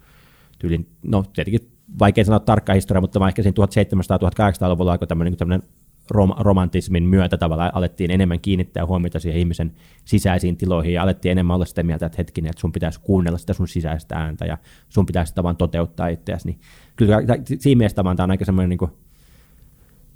[0.59, 5.69] tyylin, no tietenkin vaikea sanoa tarkka historia, mutta ehkä siinä 1700-1800-luvulla aika tämmöinen, tämmöinen
[6.15, 9.73] rom- romantismin myötä tavallaan alettiin enemmän kiinnittää huomiota siihen ihmisen
[10.05, 13.53] sisäisiin tiloihin ja alettiin enemmän olla sitä mieltä, että hetkinen, että sun pitäisi kuunnella sitä
[13.53, 16.47] sun sisäistä ääntä ja sun pitäisi vaan toteuttaa itseäsi.
[16.47, 16.59] Niin
[16.97, 17.19] kyllä
[17.59, 18.91] siinä mielessä tämä on aika semmoinen niin kuin,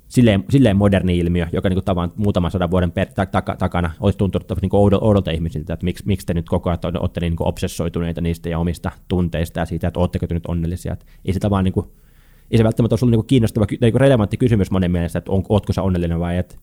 [0.09, 3.91] silleen, silleen moderni ilmiö, joka niin kuin tavan muutaman sadan vuoden per, ta, ta, takana
[4.01, 7.35] olisi tuntunut niin oudolta, oudolta ihmisiltä, että miksi, miksi te nyt koko ajan olette niin
[7.39, 10.93] obsessoituneita niistä ja omista tunteista ja siitä, että oletteko te nyt onnellisia.
[10.93, 11.87] Että ei se vaan niin kuin,
[12.51, 15.43] ei se välttämättä olisi ollut niin kiinnostava, niin kuin relevantti kysymys monen mielestä, että on,
[15.49, 16.59] ootko sä onnellinen vai et.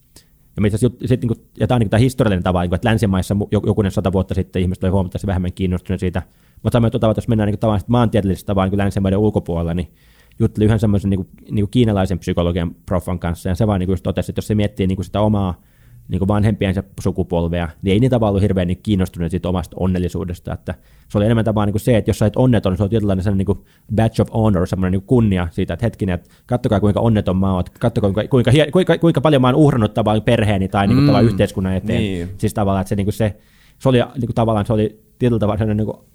[0.56, 3.92] Ja, mitä sit, niin ja tämä on niin tämä historiallinen tapa, niin että länsimaissa jokunen
[3.92, 6.22] sata vuotta sitten ihmiset olivat huomattavasti vähemmän kiinnostuneet siitä.
[6.64, 9.92] Mutta samoin tuota, jos mennään niin kuin, maantieteellisestä tavalla niin länsimaiden ulkopuolella, niin
[10.40, 13.88] jutteli yhden semmoisen niin kuin, niin kuin kiinalaisen psykologian profan kanssa, ja se vaan niin
[13.88, 15.62] kuin totesi, että jos se miettii niin kuin sitä omaa
[16.08, 20.54] niin kuin vanhempiensa sukupolvea, niin ei niitä ollut hirveän niin kiinnostuneet siitä omasta onnellisuudesta.
[20.54, 20.74] Että
[21.10, 22.90] se oli enemmän tavallaan niin kuin se, että jos sä et onneton, niin se on
[22.90, 26.30] tietynlainen sellainen niin kuin badge of honor, semmoinen niin kuin kunnia siitä, että hetkinen, että
[26.46, 30.24] kattokaa kuinka onneton mä oon, kattokaa kuinka, kuinka, kuinka, kuinka paljon mä oon uhrannut tavallaan
[30.24, 32.00] perheeni tai niin kuin, mm, yhteiskunnan eteen.
[32.00, 32.30] Niin.
[32.38, 33.38] Siis tavallaan, että se, niin kuin se,
[33.80, 36.08] se oli niin kuin, tavallaan se oli tietyllä tavalla sellainen niin kuin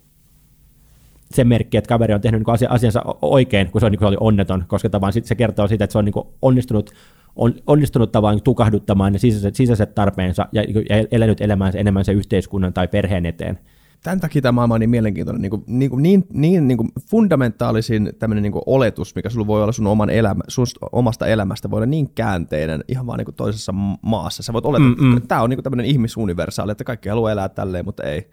[1.31, 4.17] se merkki, että kaveri on tehnyt niin asiansa oikein, kun se, on, niin kuin oli
[4.21, 6.91] onneton, koska tavallaan se kertoo siitä, että se on niin onnistunut,
[7.37, 12.73] on, onnistunut tavallaan tukahduttamaan ne sisäiset, sisäiset tarpeensa ja, ja elänyt elämäänsä enemmän se yhteiskunnan
[12.73, 13.59] tai perheen eteen.
[14.03, 15.43] Tämän takia tämä maailma on niin mielenkiintoinen.
[15.43, 19.47] Niin, kuin, niin, kuin, niin, niin, niin kuin fundamentaalisin tämmöinen niin kuin oletus, mikä sulla
[19.47, 23.25] voi olla sun, oman elämä, sun omasta elämästä, voi olla niin käänteinen ihan vaan niin
[23.25, 23.73] kuin toisessa
[24.03, 24.43] maassa.
[24.43, 25.17] Sä voit olettaa, mm, mm.
[25.17, 28.31] että tämä on niin kuin tämmöinen ihmisuniversaali, että kaikki haluaa elää tälleen, mutta ei.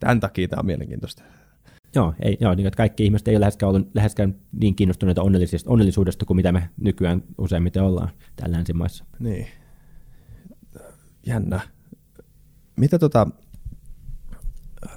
[0.00, 1.22] Tämän takia tämä on mielenkiintoista.
[1.94, 5.22] Joo, ei, joo niin, että kaikki ihmiset ei ole läheskään, ollut, läheskään niin kiinnostuneita
[5.66, 9.04] onnellisuudesta kuin mitä me nykyään useimmiten ollaan täällä länsimaissa.
[9.18, 9.46] Niin.
[11.26, 11.60] jännä.
[12.76, 13.26] Mitä tota,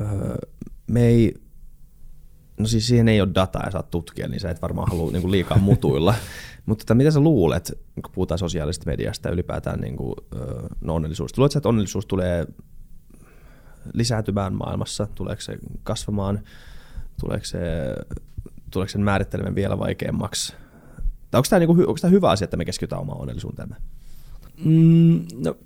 [0.02, 0.36] öö,
[0.88, 1.34] me ei,
[2.60, 5.22] no siis siihen ei ole dataa ja saat tutkia, niin sä et varmaan halua niin
[5.22, 6.16] kuin liikaa mutuilla.
[6.66, 10.16] Mutta tota, mitä sä luulet, kun puhutaan sosiaalisesta mediasta ja ylipäätään niin kuin,
[10.82, 11.38] no onnellisuus?
[11.38, 12.48] Luuletko, että onnellisuus tulee
[13.94, 15.08] lisääntymään maailmassa?
[15.16, 16.40] Tuleeko se kasvamaan?
[17.20, 17.60] Tuleeko se,
[18.72, 20.54] tuleeko sen määrittelemään vielä vaikeammaksi?
[21.32, 23.76] Tai onko tämä, niin kuin, onko tämä hyvä asia, että me keskitytään omaan onnellisuuteemme?
[24.66, 25.58] Mm, no,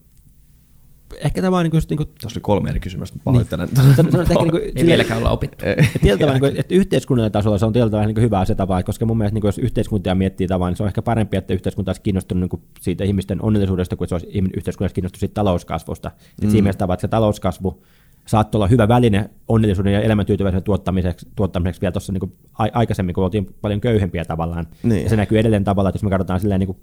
[1.17, 3.69] ehkä tämä on niin kuin, niin kuin, oli kolme eri kysymystä, pahoittelen.
[3.75, 3.95] Niin.
[3.95, 5.65] Sanon, että ehkä niin kuin, Ei vieläkään olla opittu.
[6.01, 9.17] Tietyllä niin että yhteiskunnallisella tasolla se on tietyllä tavalla niin hyvä asia tapa, koska mun
[9.17, 12.01] mielestä niin kuin, jos yhteiskuntia miettii tavallaan, niin se on ehkä parempi, että yhteiskunta olisi
[12.01, 14.27] kiinnostunut niin kuin siitä ihmisten onnellisuudesta, kuin se olisi
[14.57, 16.11] yhteiskunnassa kiinnostunut siitä talouskasvusta.
[16.41, 16.49] Mm.
[16.49, 17.83] Siinä mielessä tavalla, että se talouskasvu
[18.31, 22.33] saattoi olla hyvä väline onnellisuuden ja elämäntyytyväisyyden tuottamiseksi, tuottamiseksi vielä tuossa niin
[22.73, 24.67] aikaisemmin, kun oltiin paljon köyhempiä tavallaan.
[24.83, 25.03] Niin.
[25.03, 26.77] Ja se näkyy edelleen tavallaan, että jos me katsotaan silleen niin kuin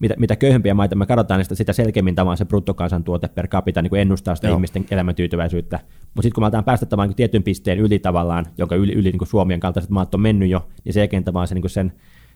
[0.00, 3.82] mitä, mitä köyhempiä maita me katsotaan, niin sitä, sitä selkeämmin tavallaan se bruttokansantuote per capita
[3.82, 4.56] niin ennustaa sitä Joo.
[4.56, 5.78] ihmisten elämäntyytyväisyyttä.
[5.82, 9.10] Mutta sitten kun me aletaan päästä tavallaan niin tietyn pisteen yli tavallaan, jonka yli, yli
[9.10, 11.70] niin kuin Suomien kaltaiset maat on mennyt jo, niin sen jälkeen tavallaan se, niin kuin
[11.70, 11.92] sen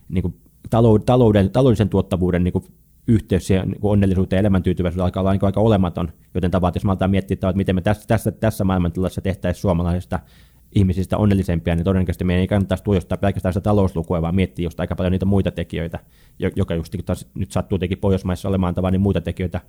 [0.09, 0.35] niin kuin
[1.05, 2.65] talouden, taloudellisen tuottavuuden niin kuin
[3.07, 6.11] yhteys siihen niin onnellisuuteen ja elämäntyytyväisyyteen alkaa olla niin aika olematon.
[6.33, 10.19] Joten tavallaan, jos me aletaan miettiä, että miten me tässä, tässä, tässä maailmantilassa tehtäisiin suomalaisista
[10.75, 14.95] ihmisistä onnellisempia, niin todennäköisesti meidän ei kannattaisi tuijottaa pelkästään sitä talouslukua, vaan miettiä just aika
[14.95, 15.99] paljon niitä muita tekijöitä,
[16.55, 19.61] joka just niin taas nyt sattuu tietenkin Pohjoismaissa olemaan tavallaan niin muita tekijöitä,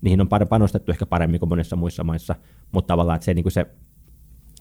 [0.00, 2.34] niihin on panostettu ehkä paremmin kuin monissa muissa maissa,
[2.72, 3.66] mutta tavallaan että se, niin kuin se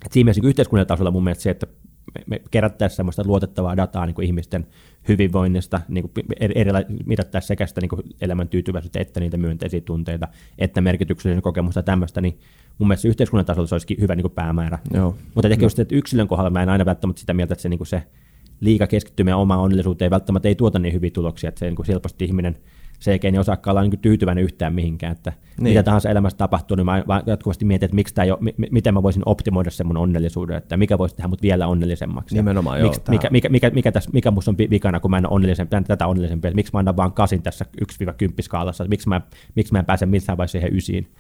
[0.05, 1.67] että siinä mielessä niin yhteiskunnan tasolla mun mielestä se, että
[2.15, 4.67] me, me kerättäisiin sellaista luotettavaa dataa niin kuin ihmisten
[5.07, 10.27] hyvinvoinnista, niin kuin erila- mitattaisiin sekä sitä niin kuin elämän tyytyväisyyttä että niitä myönteisiä tunteita,
[10.57, 12.39] että merkityksellisen kokemusta tämmöistä, niin
[12.77, 14.79] mun mielestä yhteiskunnan tasolla se olisi hyvä niin kuin päämäärä.
[14.93, 15.15] Joo.
[15.35, 17.79] Mutta ehkä just että yksilön kohdalla mä en aina välttämättä sitä mieltä, että se, niin
[17.79, 18.03] kuin se
[18.59, 22.25] liika keskittyminen omaan onnellisuuteen välttämättä ei tuota niin hyviä tuloksia, että se niin kuin helposti
[22.25, 22.57] ihminen–
[23.23, 25.63] niin osaakaan olla niin tyytyväinen yhtään mihinkään, että niin.
[25.63, 29.03] mitä tahansa elämässä tapahtuu, niin mä jatkuvasti mietin, että miksi tämä jo, m- miten mä
[29.03, 32.35] voisin optimoida sen mun onnellisuuden, että mikä voisi tehdä mut vielä onnellisemmaksi.
[32.35, 35.27] Nimenomaan, miksi, joo, mikä, mikä, mikä, mikä, tässä, mikä musta on vikana, kun mä en
[35.27, 37.85] ole onnellisempi, tätä onnellisempi, että miksi mä annan vaan kasin tässä 1-10
[38.41, 39.21] skaalassa, että miksi mä,
[39.55, 41.11] miksi mä en pääse missään vaiheessa siihen ysiin.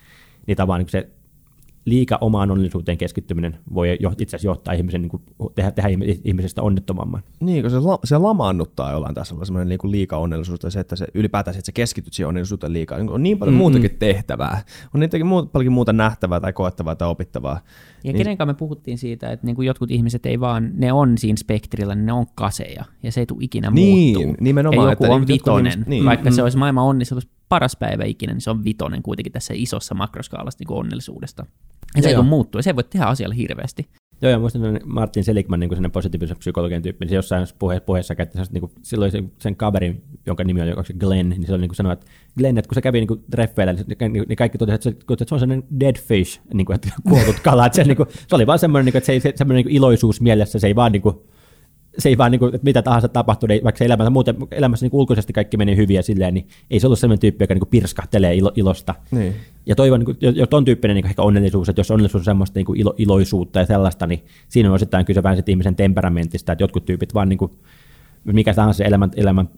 [0.47, 1.09] Niin tavallaan niin se
[1.85, 5.23] liika omaan onnellisuuteen keskittyminen voi jo, itse asiassa johtaa ihmisen, niin kuin,
[5.55, 5.89] tehdä, tehdä
[6.23, 7.23] ihmisestä onnettomamman.
[7.39, 10.95] Niin, kun se, la, se lamaannuttaa jollain tasolla semmoinen niin liika onnellisuus, tai se, että
[10.95, 12.97] se ylipäätään että sä keskityt siihen onnellisuuteen liikaa.
[12.97, 13.59] Niin on niin paljon mm-hmm.
[13.59, 14.61] muutakin tehtävää,
[14.93, 17.59] on niitäkin muuta, paljon muuta nähtävää tai koettavaa tai opittavaa.
[18.03, 20.93] Ja niin, kenen kanssa me puhuttiin siitä, että niin kuin jotkut ihmiset ei vaan, ne
[20.93, 24.35] on siinä spektrillä, niin ne on kaseja, ja se ei tule ikinä niin, muuttuu.
[24.41, 26.05] Nimenomaan, ja joku että on vitonen, ihmiset, niin.
[26.05, 26.35] vaikka mm.
[26.35, 30.57] se olisi maailman onnellisuus paras päivä ikinä, niin se on vitonen kuitenkin tässä isossa makroskaalassa
[30.59, 31.45] niin onnellisuudesta.
[31.95, 33.87] Ja se ei tule muuttua, se ei voi tehdä asialle hirveästi.
[34.21, 38.15] Joo, ja muistan Martin Seligman, niin kuin positiivisen psykologian tyyppi, niin se jossain puhe, puheessa
[38.15, 41.69] käytti niin kuin, silloin sen, sen kaverin, jonka nimi on Glenn, niin se oli niin
[41.69, 42.05] kuin sanoi, että
[42.37, 45.25] Glenn, että kun se kävi niin kuin treffeillä, niin, niin kaikki totesivat, että, se, että
[45.27, 48.35] se on sellainen dead fish, niin kuin, että kuollut kala, että se, niin kuin, se
[48.35, 50.91] oli vaan semmoinen, niin kuin, että se se, semmoinen niin iloisuus mielessä, se ei vaan
[50.91, 51.15] niin kuin,
[51.97, 54.85] se ei vaan niin kuin, että mitä tahansa tapahtuu, niin vaikka se elämässä, muuten, elämässä
[54.85, 57.69] niin ulkoisesti kaikki meni hyviä silleen, niin ei se ollut sellainen tyyppi, joka niin kuin
[57.69, 58.95] pirskahtelee ilo, ilosta.
[59.11, 59.35] Niin.
[59.65, 62.59] Ja toivon, niin kuin, jos on tyyppinen niin ehkä onnellisuus, että jos onnellisuus on semmoista
[62.59, 66.63] niin kuin ilo, iloisuutta ja sellaista, niin siinä on osittain kyse vähän ihmisen temperamentista, että
[66.63, 67.51] jotkut tyypit vaan niin kuin,
[68.23, 69.49] mikä tahansa elämän, elämän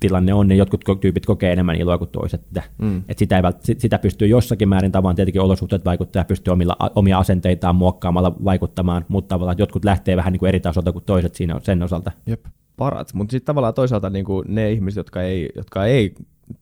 [0.00, 2.40] tilanne on, niin jotkut tyypit kokee enemmän iloa kuin toiset.
[2.78, 3.02] Mm.
[3.08, 6.76] Et sitä, ei vält, sitä pystyy jossakin määrin tavallaan tietenkin olosuhteet vaikuttaa ja pystyy omilla,
[6.94, 11.34] omia asenteitaan muokkaamalla vaikuttamaan, mutta tavallaan jotkut lähtee vähän niin kuin eri tasolta kuin toiset
[11.34, 12.12] siinä sen osalta.
[12.26, 12.44] Jep,
[12.76, 13.14] parat.
[13.14, 16.14] Mutta sitten tavallaan toisaalta niin kuin ne ihmiset, jotka ei, jotka ei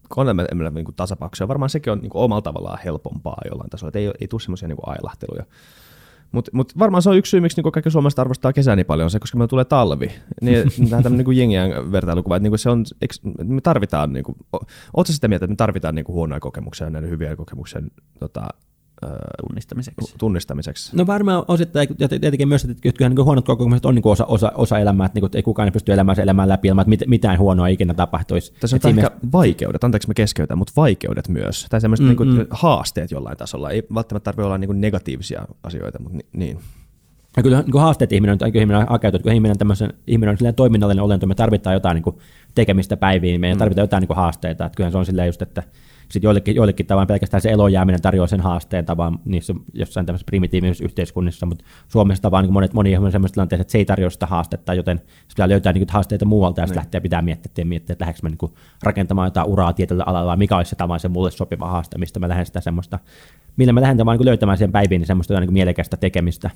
[0.09, 4.12] konelmella niin tasapauksia, varmaan sekin on niin kuin omalla tavallaan helpompaa jollain tasolla, että ei,
[4.20, 5.45] ei tule semmoisia niin ailahteluja.
[6.33, 9.11] Mutta mut varmaan se on yksi syy, miksi niinku kaikki Suomesta arvostaa kesää niin paljon,
[9.11, 10.12] se, koska meillä tulee talvi.
[10.41, 14.37] Niin, tämä tämmöinen niinku jengien vertailukuva, että niinku se on, eks, me tarvitaan, niinku,
[14.97, 17.83] ootko sitä mieltä, että me tarvitaan niinku huonoja kokemuksia ja hyviä kokemuksia
[18.18, 18.49] tota,
[19.49, 20.14] tunnistamiseksi.
[20.18, 20.96] tunnistamiseksi.
[20.96, 24.53] No varmaan osittain, ja tietenkin myös, että kyllähän niin huonot kokemukset on niin osa, osa,
[24.55, 27.66] osa elämää, että, niin kuin, ei kukaan pysty elämään elämään läpi ilman, että mitään huonoa
[27.66, 28.53] ikinä tapahtuisi.
[28.61, 32.46] Tässä on ehkä vaikeudet, anteeksi me keskeytän, mutta vaikeudet myös, tai sellaiset mm, niin mm.
[32.51, 36.59] haasteet jollain tasolla, ei välttämättä tarvitse olla niin negatiivisia asioita, mutta niin.
[37.36, 39.57] Ja kyllä niin haasteet ihminen on, ihminen on hakeutunut, kun ihminen,
[40.07, 42.16] ihminen on toiminnallinen olento, me tarvitaan jotain niin kuin
[42.55, 43.59] tekemistä päiviin, meidän mm.
[43.59, 45.62] tarvitaan jotain niin kuin haasteita, että kyllähän se on silleen just, että
[46.12, 50.84] sitten joillekin, joillekin tavan pelkästään se elojääminen tarjoaa sen haasteen tavan niissä jossain tämmöisessä primitiivisessä
[50.84, 54.26] yhteiskunnissa, mutta Suomessa tavan niin monet, moni on sellaisessa tilanteessa, että se ei tarjoa sitä
[54.26, 56.84] haastetta, joten pitää löytää niin haasteita muualta ja sitten niin.
[56.84, 58.52] lähtee pitää miettiä, että, miettiä, että lähdekö mä niin
[58.82, 62.28] rakentamaan jotain uraa tietyllä alalla, mikä olisi se tavan se mulle sopiva haaste, mistä mä
[62.28, 62.98] lähden sitä semmoista,
[63.56, 66.50] millä mä lähden vaan niin löytämään sen päiviin niin semmoista niin mielekästä tekemistä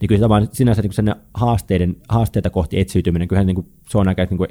[0.00, 4.08] niin kyllä se vaan sinänsä niin haasteiden, haasteita kohti etsiytyminen, kyllähän niin kuin, se on
[4.08, 4.48] aika niin kuin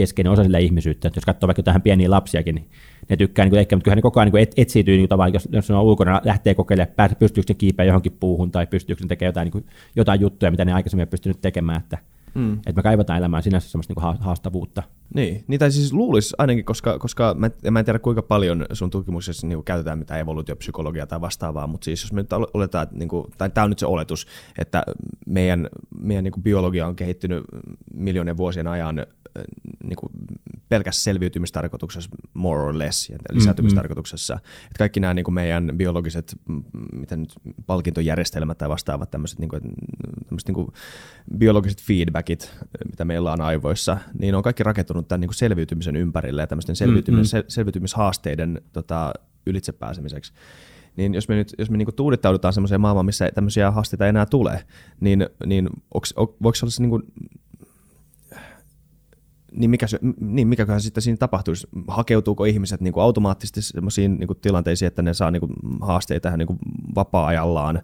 [0.00, 1.08] keskeinen osa sillä ihmisyyttä.
[1.08, 2.68] Että jos katsoo vaikka tähän pieniä lapsiakin, niin
[3.08, 5.48] ne tykkää niin leikkiä, mutta kyllä ne koko ajan niin et, etsiytyy niin tavallaan, jos,
[5.52, 9.44] jos on ulkona, lähtee kokeilemaan, pystyykö ne kiipeä johonkin puuhun tai pystyykö ne tekemään jotain,
[9.44, 9.64] niin kuin,
[9.96, 11.80] jotain juttuja, mitä ne aikaisemmin ei pystynyt tekemään.
[11.80, 11.98] Että,
[12.34, 12.52] mm.
[12.52, 14.82] että me kaivataan elämään sinänsä semmoista niin haastavuutta.
[15.14, 19.46] Niin, niitä siis luulisi ainakin, koska, koska mä, mä en tiedä kuinka paljon sun tutkimuksessa
[19.46, 23.26] niin käytetään mitään evoluutiopsykologiaa tai vastaavaa, mutta siis jos me nyt oletaan, että, niin kuin,
[23.38, 24.26] tai tämä on nyt se oletus,
[24.58, 24.82] että
[25.26, 25.68] meidän,
[26.00, 27.44] meidän niin kuin biologia on kehittynyt
[27.94, 29.06] miljoonien vuosien ajan
[29.90, 30.12] niin kuin
[30.68, 34.34] pelkässä selviytymistarkoituksessa more or less, ja lisääntymistarkoituksessa.
[34.34, 34.66] Mm-hmm.
[34.66, 36.36] Että kaikki nämä niin kuin meidän biologiset
[36.92, 37.32] miten nyt,
[37.66, 39.62] palkintojärjestelmät tai vastaavat tämmöiset, niin kuin,
[40.26, 40.68] tämmöiset niin kuin
[41.38, 42.54] biologiset feedbackit,
[42.90, 46.76] mitä meillä on aivoissa, niin on kaikki rakentunut tämän niin kuin selviytymisen ympärille ja tämmöisten
[46.76, 47.44] selviytymis- mm-hmm.
[47.48, 49.12] selviytymishaasteiden tota,
[49.46, 50.32] ylitsepääsemiseksi
[50.96, 54.26] niin jos me nyt jos me niinku tuudittaudutaan semmoiseen maailmaan, missä tämmöisiä haasteita ei enää
[54.26, 54.64] tule,
[55.00, 57.02] niin, niin onks, voiko se olla se niinku
[59.52, 61.68] niin, mikä se, niin mikäköhän sitten siinä tapahtuisi?
[61.88, 66.22] Hakeutuuko ihmiset niin kuin automaattisesti sellaisiin niin kuin tilanteisiin, että ne saa niin kuin haasteita
[66.22, 66.58] tähän niin kuin
[66.94, 67.82] vapaa-ajallaan,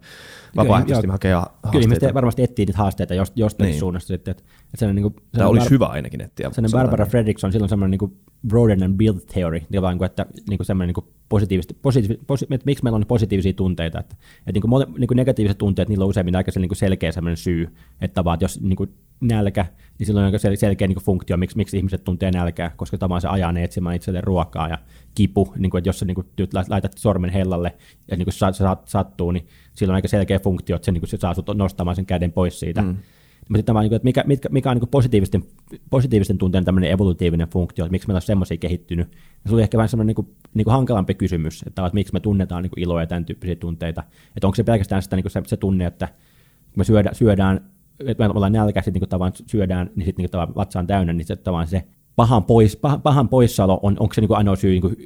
[0.56, 1.70] vapaaehtoisesti hakea haasteita?
[1.70, 3.78] Kyllä ihmiset varmasti etsii niitä haasteita jostain niin.
[3.78, 4.30] suunnasta sitten.
[4.30, 4.42] Että,
[4.74, 6.50] että niin kuin, Tämä olisi Bar- hyvä ainakin etsiä.
[6.52, 8.16] Sellainen Barbara Fredrickson, silloin semmoinen niin kuin
[8.48, 12.46] broaden and build theory, niin kuin, että niin kuin semmoinen niin kuin positiivisesti, positiivis, posi,
[12.50, 14.00] että miksi meillä on positiivisia tunteita.
[14.00, 17.12] Että, että niin kuin, niin kuin negatiiviset tunteet, niillä on useimmin aika niin kuin selkeä
[17.12, 17.68] semmoinen syy,
[18.00, 19.66] että vaan, jos niin kuin nälkä,
[19.98, 23.28] niin silloin on aika selkeä niin funktio, miksi, miksi ihmiset tuntee nälkää, koska tavallaan se
[23.28, 24.78] ajaa ne etsimään itselleen ruokaa ja
[25.14, 26.26] kipu, niin kuin, että jos sä niin kuin,
[26.68, 27.76] laitat sormen hellalle
[28.10, 31.00] ja niin kuin sa, sa, sattuu, niin silloin on aika selkeä funktio, että se, niin
[31.00, 32.82] kuin, se saa sut nostamaan sen käden pois siitä.
[32.82, 32.96] Mm.
[33.48, 35.44] Mutta sitten niin että mikä, mikä, mikä on niin positiivisten,
[35.90, 39.12] positiivisten tunteen tämmöinen evolutiivinen funktio, että miksi meillä on semmoisia kehittynyt.
[39.44, 42.12] Ja se oli ehkä vähän semmoinen niin kuin, niin kuin hankalampi kysymys, että, että miksi
[42.12, 44.02] me tunnetaan niin kuin iloa ja tämän tyyppisiä tunteita.
[44.36, 46.08] Että onko se pelkästään sitä, niin kuin se, se tunne, että
[46.76, 47.70] me syödään, syödään
[48.06, 51.26] että me ollaan nälkäisiä, niin tavallaan syödään, niin sitten niin tavallaan vatsa on täynnä, niin
[51.26, 51.84] se, tavallaan se
[52.16, 54.96] pahan, pois, pahan, pahan poissaolo on, onko se niin kuin ainoa syy niin kuin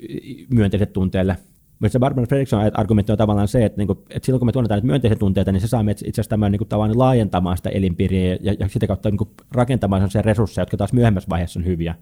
[0.55, 1.36] myönteiset tunteelle.
[1.80, 4.53] Mutta se Barbara Fredrickson argumentti on tavallaan se, että, niin kuin, että silloin kun me
[4.53, 8.55] tunnetaan myönteisiä tunteita, niin se saa itse asiassa tämän niin kuin, laajentamaan sitä elinpiiriä ja,
[8.59, 11.95] ja sitä kautta niin kuin, rakentamaan sellaisia resursseja, jotka taas myöhemmässä vaiheessa on hyviä.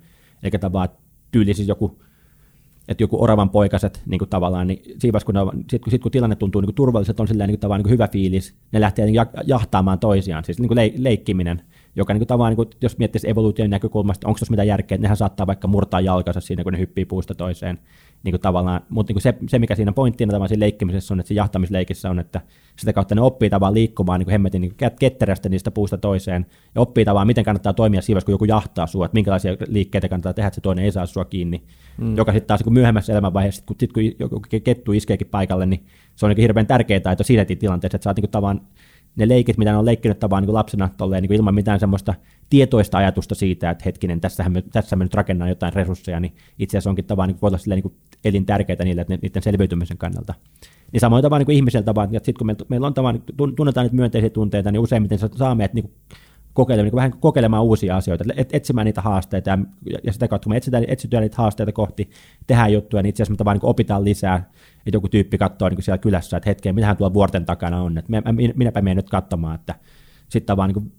[0.43, 0.99] Eikä tavallaan
[1.30, 2.03] tyyli siis joku
[2.89, 5.34] että joku oravan poikaset niin kuin tavallaan, niin siinä kun,
[5.70, 8.09] sit, kun, sit, kun tilanne tuntuu niin turvalliselta, on silleen, niin kuin, tavallaan niin hyvä
[8.09, 11.62] fiilis, ne lähtee niin jahtaamaan toisiaan, siis niin kuin le, leikkiminen,
[11.97, 15.03] joka niin kuin, tavallaan, niin kuin, jos miettisi evoluution näkökulmasta, onko tuossa mitään järkeä, että
[15.03, 17.78] nehän saattaa vaikka murtaa jalkansa siinä, kun ne hyppii puusta toiseen,
[18.25, 21.21] niin kuin tavallaan, mutta niin kuin se, se, mikä siinä pointtina tavallaan siinä leikkimisessä on,
[21.21, 22.41] että se jahtamisleikissä on, että
[22.77, 26.47] sitä kautta ne oppii tavallaan liikkumaan niin kuin hemmetin niin kuin ketterästi niistä puusta toiseen,
[26.75, 30.35] ja oppii tavallaan, miten kannattaa toimia siinä kun joku jahtaa sua, että minkälaisia liikkeitä kannattaa
[30.35, 31.62] tehdä, että se toinen ei saa sua kiinni,
[31.99, 32.16] mm.
[32.16, 36.27] joka sitten taas niin myöhemmässä elämänvaiheessa, kun, sit, kun joku kettu iskeekin paikalle, niin se
[36.27, 38.61] on niin hirveän tärkeää taito siinä tilanteessa, että sä oot niin tavallaan
[39.16, 42.14] ne leikit, mitä ne on leikkinyt tavallaan niin lapsena tolleen, niin ilman mitään semmoista
[42.51, 46.77] tietoista ajatusta siitä, että hetkinen, tässä me, tässä me nyt rakennan jotain resursseja, niin itse
[46.77, 50.35] asiassa onkin tavallaan niin olla niin elintärkeitä niille, että niiden selviytymisen kannalta.
[50.93, 53.23] Niin samoin tavalla niin ihmiseltä vaan, että sitten kun meillä, meillä on tavallaan,
[53.57, 55.91] tunnetaan niitä myönteisiä tunteita, niin useimmiten saamme, että niin
[56.53, 59.59] kokeilemaan, niin vähän kokeilemaan uusia asioita, et, etsimään niitä haasteita, ja,
[60.05, 62.11] ja sitä kautta kun me etsitään, etsitään niitä haasteita kohti,
[62.47, 64.51] tehdään juttuja, niin itse asiassa me vaan niin opitaan lisää,
[64.87, 68.12] että joku tyyppi katsoo niin siellä kylässä, että hetkeen, mitähän tuolla vuorten takana on, että
[68.55, 69.75] minäpä menen nyt katsomaan, että
[70.29, 70.93] sitten vaan niin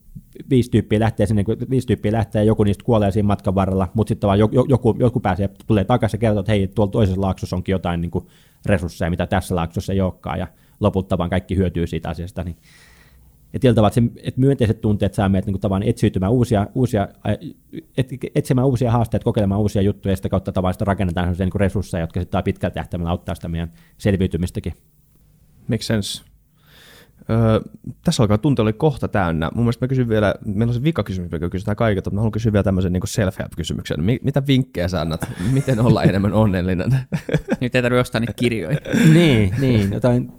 [0.50, 4.28] viisi tyyppiä lähtee sinne, viisi tyyppiä lähtee joku niistä kuolee siinä matkan varrella, mutta sitten
[4.28, 7.74] vaan joku, joku, joku pääsee, tulee takaisin ja kertoo, että hei, tuolla toisessa laaksossa onkin
[7.74, 8.28] jotain niin kuin
[8.66, 10.48] resursseja, mitä tässä laaksossa ei olekaan, ja
[10.80, 12.58] lopulta vaan kaikki hyötyy siitä asiasta, niin
[13.54, 17.08] ja tietyllä tavalla, että, että myönteiset tunteet saa meidät niin tavallaan etsiytymään uusia, uusia,
[17.98, 22.04] et, etsimään uusia haasteita, kokeilemaan uusia juttuja, ja sitä kautta tavallaan rakennetaan sellaisia niin resursseja,
[22.04, 24.74] jotka sitten pitkällä tähtäimellä auttaa sitä meidän selviytymistäkin.
[25.68, 26.29] Makes sense.
[27.30, 27.60] Öö,
[28.04, 29.50] tässä alkaa tunti oli kohta täynnä.
[29.56, 32.22] Mun mielestä mä kysyn vielä, meillä on se vika kysymys, mikä kysytään kaikilta, mutta mä
[32.22, 34.04] haluan kysyä vielä tämmöisen niin self-help-kysymyksen.
[34.04, 35.30] Mitä vinkkejä sä annat?
[35.52, 36.90] Miten olla enemmän onnellinen?
[37.62, 38.78] Nyt ei tarvitse ostaa niitä kirjoja.
[39.14, 40.32] niin, niin, jotain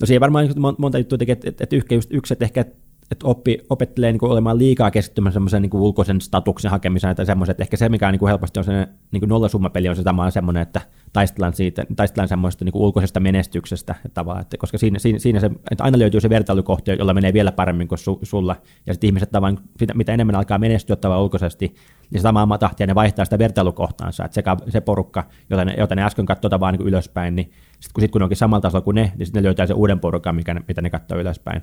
[0.00, 0.48] No siihen varmaan
[0.78, 2.64] monta juttua tekee, että, että just yksi, että ehkä
[3.10, 7.50] että oppi, opettelee niin kuin olemaan liikaa keskittymään semmoisen niin ulkoisen statuksen hakemiseen tai semmoisen,
[7.50, 10.30] että ehkä se, mikä on, niin kuin helposti on se niin nollasummapeli, on se sama
[10.30, 10.80] semmoinen, että
[11.12, 15.50] taistellaan, siitä, taistellaan semmoista niin kuin ulkoisesta menestyksestä, että, että koska siinä, siinä, siinä se,
[15.70, 18.56] että aina löytyy se vertailukohti, jolla menee vielä paremmin kuin su, sulla,
[18.86, 19.58] ja sitten ihmiset tavan,
[19.94, 21.74] mitä enemmän alkaa menestyä tavallaan ulkoisesti,
[22.10, 26.04] niin samaa tahtia ne vaihtaa sitä vertailukohtaansa, että se, se porukka, jota ne, jota ne
[26.04, 28.94] äsken katsoi vaan niin ylöspäin, niin sitten kun, sit kun ne onkin samalla tasolla kuin
[28.94, 31.62] ne, niin sitten ne löytää sen uuden porukan, mikä ne, mitä ne katsoo ylöspäin.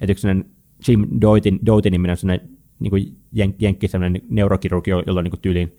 [0.00, 0.28] Että yksi
[0.88, 2.48] Jim Doitin, Doitin niminen sellainen
[2.80, 5.78] niin kuin jen, jenkki, sellainen neurokirurgi, jolla on niin tyyliin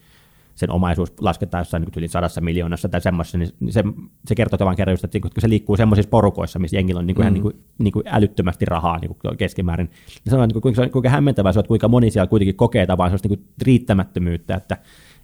[0.56, 3.84] sen omaisuus lasketaan jossain niin yli sadassa miljoonassa tai semmoisessa, niin se,
[4.28, 7.16] se kertoo tavan kerran just, että kun se liikkuu semmoisissa porukoissa, missä jengillä on niin
[7.16, 7.34] kuin, mm.
[7.34, 10.90] niin kuin, niin kuin älyttömästi rahaa niin kuin keskimäärin, niin se on niin kuin, kuinka,
[10.90, 14.56] kuinka hämmentävää se on, että kuinka moni siellä kuitenkin kokee tavallaan sellaista niin kuin riittämättömyyttä,
[14.56, 14.78] että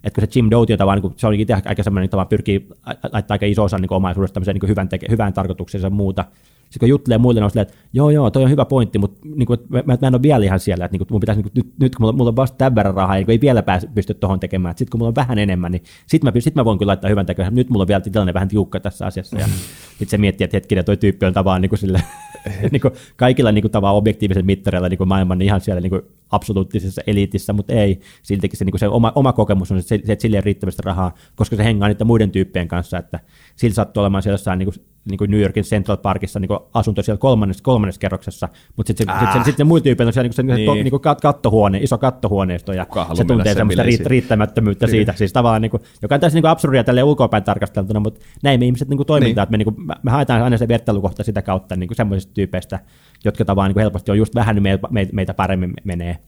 [0.04, 2.68] että kun se Jim Doty, jota niin kuin, se oli itse aika semmoinen, että pyrkii
[3.12, 6.24] laittaa aika iso osa niin omaisuudesta niin hyvän, teke, hyvään tarkoitukseen ja muuta,
[6.70, 9.46] sitten kun juttelee muille, on silleen, että joo, joo, toi on hyvä pointti, mutta niin
[9.46, 11.64] kuin, mä, mä, en ole vielä ihan siellä, että niin kuin, mun pitäisi, niin kuin,
[11.64, 14.14] nyt, nyt kun mulla, mulla on vasta tämän verran rahaa, niin ei vielä pääse, pysty
[14.14, 16.90] tuohon tekemään, sitten kun mulla on vähän enemmän, niin sitten mä, sit mä voin kyllä
[16.90, 19.46] laittaa hyvän tekoon, nyt mulla on vielä tilanne vähän tiukka tässä asiassa, ja
[19.88, 22.02] sitten se miettii, että hetkinen, toi tyyppi on tavallaan niin kuin sille,
[22.72, 25.90] niin kuin kaikilla niin kuin, tavallaan objektiivisilla mittareilla niin kuin maailman niin ihan siellä niin
[25.90, 29.94] kuin absoluuttisessa eliitissä, mutta ei, siltikin se, niin kuin se oma, oma kokemus on se,
[29.94, 33.20] että sille ei riittävästi rahaa, koska se hengaa niiden muiden tyyppien kanssa, että
[33.56, 36.60] sillä sattuu olemaan siellä jossain niin kuin, niin kuin New Yorkin Central Parkissa niin kuin
[36.74, 40.28] asunto siellä kolmannessa, kolmannessa kerroksessa, mutta sitten se, sit, sit, sit muilla tyypeillä on siellä
[40.28, 40.84] niin kuin se, niin.
[40.84, 44.90] niin kuin kattohuone, iso kattohuoneisto, ja se tuntee semmoista riitt, riittämättömyyttä niin.
[44.90, 48.20] siitä, siis tavallaan, niin kuin, joka on täysin niin kuin absurdia tälle ulkopäin tarkasteltuna, mutta
[48.42, 49.60] näin me ihmiset niin kuin toimintaan, niin.
[49.60, 52.80] että me, niin kuin, me haetaan aina se vertailukohta sitä kautta niin kuin semmoisista tyypeistä,
[53.24, 56.18] jotka tavallaan niin kuin helposti on just vähän meitä, meitä paremmin menee.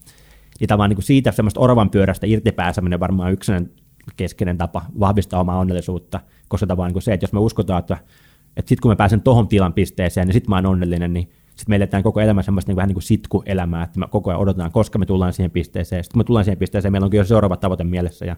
[0.62, 3.52] Ja tavallaan niin kuin siitä semmoista orvan pyörästä irtipääseminen varmaan yksi
[4.16, 7.96] keskeinen tapa vahvistaa omaa onnellisuutta, koska tavallaan niin kuin se, että jos me uskotaan, että
[8.56, 11.66] että sitten kun mä pääsen tohon tilan pisteeseen, niin sitten mä oon onnellinen, niin sitten
[11.68, 14.72] me eletään koko elämä semmoista niin vähän niin kuin sitkuelämää, että me koko ajan odotetaan,
[14.72, 16.04] koska me tullaan siihen pisteeseen.
[16.04, 18.36] Sitten kun me tullaan siihen pisteeseen, meillä onkin jo seuraava tavoite mielessä ja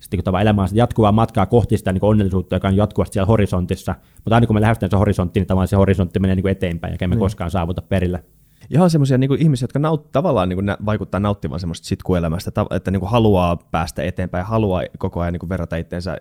[0.00, 3.26] sitten kun tavallaan elämä on jatkuvaa matkaa kohti sitä niin onnellisuutta, joka on jatkuvasti siellä
[3.26, 6.52] horisontissa, mutta aina kun me lähestytään se horisontti, niin tavallaan se horisontti menee niin kuin
[6.52, 7.18] eteenpäin, ja me mm.
[7.18, 8.24] koskaan saavuta perille.
[8.70, 13.00] Ihan semmoisia niin ihmisiä, jotka naut, tavallaan niin kuin vaikuttaa nauttivan semmoista sitkuelämästä, että niin
[13.00, 16.16] kuin haluaa päästä eteenpäin, haluaa koko ajan niin kuin verrata itseensä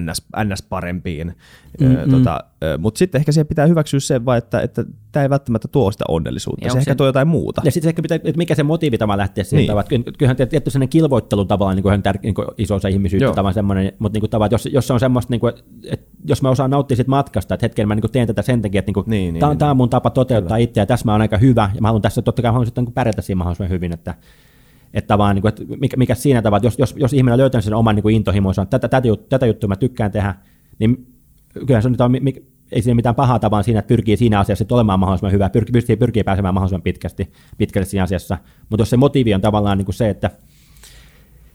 [0.00, 1.34] ns, ns parempiin.
[1.80, 2.10] Mm-hmm.
[2.10, 2.44] Tota,
[2.78, 6.04] Mutta sitten ehkä siihen pitää hyväksyä se, vaan, että, että tämä ei välttämättä tuo sitä
[6.08, 7.62] onnellisuutta, ja se ehkä tuo jotain muuta.
[7.64, 9.66] Ja sitten ehkä pitää, että mikä se motiivi tavallaan lähtee siihen niin.
[9.68, 10.14] tavallaan.
[10.18, 13.92] Kyllähän tietty sellainen kilvoittelu tavallaan niin kuin tär, niin kuin iso osa ihmisyyttä tavallaan semmoinen,
[13.98, 15.52] mutta niin kuin tavallaan, jos, jos se on semmoista, niin kuin,
[15.90, 18.62] että jos mä osaan nauttia siitä matkasta, että hetken mä niin kuin teen tätä sen
[18.62, 20.86] takia, että niin kuin, niin, niin, tämä, niin, tämä on mun tapa toteuttaa itseä, ja
[20.86, 23.22] tässä mä oon aika hyvä, ja mä haluan tässä totta kai haluan sitten niin pärjätä
[23.22, 24.14] siinä mahdollisimman hyvin, että
[24.94, 27.60] että vaan, niin kuin, että mikä, mikä siinä tavalla, että jos, jos, jos ihminen löytää
[27.60, 30.34] sen oman niin intohimonsa, että tätä, tätä, tätä juttua mä tykkään tehdä,
[30.78, 31.06] niin
[31.66, 32.12] kyllähän se on,
[32.72, 35.72] ei siinä mitään pahaa tavalla siinä, että pyrkii siinä asiassa että olemaan mahdollisimman hyvä, pyrkii,
[35.72, 38.38] pyrkii, pyrkii pääsemään mahdollisimman pitkästi, pitkälle siinä asiassa.
[38.70, 40.30] Mutta jos se motiivi on tavallaan niin kuin se, että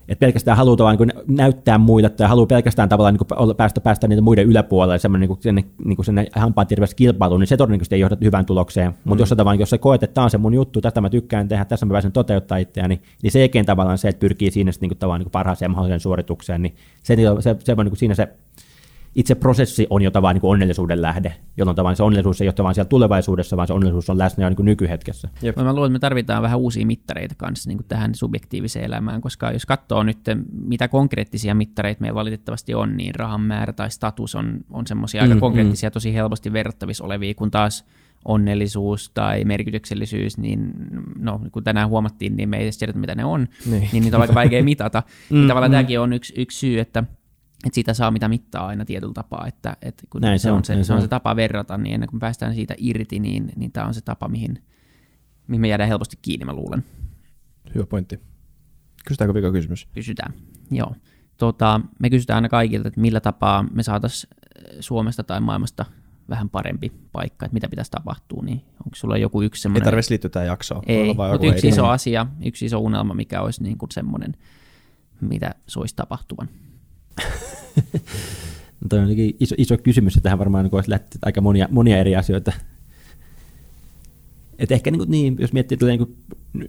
[0.09, 4.21] että pelkästään haluaa tavallaan niin näyttää muille tai haluaa pelkästään tavallaan niin päästä, päästä niitä
[4.21, 8.91] muiden yläpuolelle semmoinen niin sinne, niin hampaantirveys kilpailuun, niin se todennäköisesti ei johda hyvään tulokseen.
[8.91, 8.97] Mm.
[9.03, 11.47] Mutta jos, tavallaan, jos se koet, että tämä on se mun juttu, tästä mä tykkään
[11.47, 14.89] tehdä, tässä mä pääsen toteuttaa itseäni, niin se eikin tavallaan se, että pyrkii siinä niin
[14.89, 18.15] kuin, tavallaan, niin kuin parhaaseen mahdolliseen suoritukseen, niin se, se, se, se niin kuin siinä
[18.15, 18.27] se
[19.15, 22.75] itse prosessi on jo tavallaan niin onnellisuuden lähde, jolloin tavallaan se onnellisuus ei ole vaan
[22.75, 25.29] siellä tulevaisuudessa, vaan se onnellisuus on läsnä jo niin nykyhetkessä.
[25.41, 25.55] Jep.
[25.55, 29.65] Mä luulen, että me tarvitaan vähän uusia mittareita kanssa niin tähän subjektiiviseen elämään, koska jos
[29.65, 30.17] katsoo nyt,
[30.51, 35.29] mitä konkreettisia mittareita meillä valitettavasti on, niin rahan määrä tai status on, on semmoisia mm,
[35.29, 35.93] aika konkreettisia, mm.
[35.93, 37.85] tosi helposti verrattavissa olevia, kun taas
[38.25, 40.73] onnellisuus tai merkityksellisyys, niin
[41.19, 44.17] no, kun tänään huomattiin, niin me ei edes tiedä, mitä ne on, niin, niin niitä
[44.17, 45.03] on aika vaikea mitata.
[45.29, 45.75] mm, niin tavallaan mm.
[45.75, 47.03] tämäkin on yksi, yksi syy, että
[47.65, 50.83] että siitä saa mitä mittaa aina tietyllä tapaa, että, että kun näin se, on, se,
[50.83, 53.93] se, on se tapa verrata, niin ennen kuin päästään siitä irti, niin, niin tämä on
[53.93, 54.63] se tapa, mihin,
[55.47, 56.83] mihin me jäädään helposti kiinni, mä luulen.
[57.75, 58.19] Hyvä pointti.
[59.05, 59.87] Kysytäänkö vika kysymys?
[59.93, 60.33] Kysytään,
[60.71, 60.95] joo.
[61.37, 65.85] Tota, me kysytään aina kaikilta, että millä tapaa me saataisiin eh, Suomesta tai maailmasta
[66.29, 69.83] vähän parempi paikka, että mitä pitäisi tapahtua, niin onko sulla joku yksi semmoinen...
[69.83, 70.83] Ei tarvitsisi liittyä tähän jaksoon.
[70.87, 74.33] Ei, mutta yksi iso asia, yksi iso unelma, mikä olisi niin kuin semmoinen,
[75.21, 76.49] mitä soisi tapahtuvan.
[78.81, 79.07] no toi on
[79.39, 82.51] iso, iso kysymys, että tähän varmaan niin olisi lähtenyt aika monia, monia eri asioita.
[84.59, 86.15] Et ehkä niin, kuin, niin, jos miettii niin kuin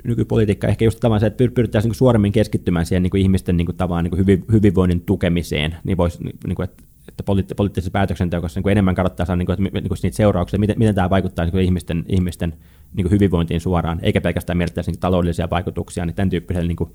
[0.05, 3.67] nykypolitiikkaa, ehkä just tavallaan se, että pyrittäisiin niin suoremmin keskittymään siihen niin kuin ihmisten niin
[3.67, 7.91] kuin, tavallaan, niin kuin hyvin, hyvinvoinnin tukemiseen, niin voisi, niin kuin, että, että poliitt- poliittisessa
[7.91, 11.45] päätöksenteossa niin enemmän kannattaa saada niin kuin, niin kuin niitä seurauksia, miten, miten tämä vaikuttaa
[11.45, 12.55] niin kuin ihmisten, ihmisten
[12.95, 16.91] niin kuin hyvinvointiin suoraan, eikä pelkästään mietittäisi niin taloudellisia vaikutuksia, niin tämän tyyppisellä niin kuin,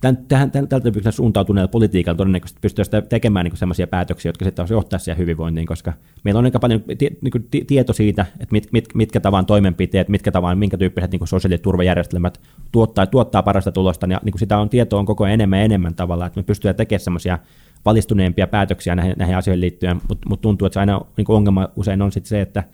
[0.00, 5.66] tältä tyyppisellä suuntautuneella politiikalla todennäköisesti pystyisi tekemään niin sellaisia päätöksiä, jotka sitten johtaa siihen hyvinvointiin,
[5.66, 5.92] koska
[6.24, 6.82] meillä on aika paljon
[7.20, 11.26] niin kuin tieto siitä, että mit, mit, mitkä tavan toimenpiteet, mitkä tavan, minkä tyyppiset niin
[11.26, 12.40] sosiaaliturvajärjestelmät
[12.72, 15.64] tuottaa, tuottaa parasta tulosta, ja niin kuin sitä on tietoa on koko ajan enemmän ja
[15.64, 17.38] enemmän tavalla, että me pystytään tekemään sellaisia
[17.84, 22.02] valistuneempia päätöksiä näihin, näihin asioihin liittyen, mutta mut tuntuu, että se aina niin ongelma usein
[22.02, 22.64] on sit se, että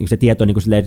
[0.00, 0.86] niin se tieto, niin kuin silleen,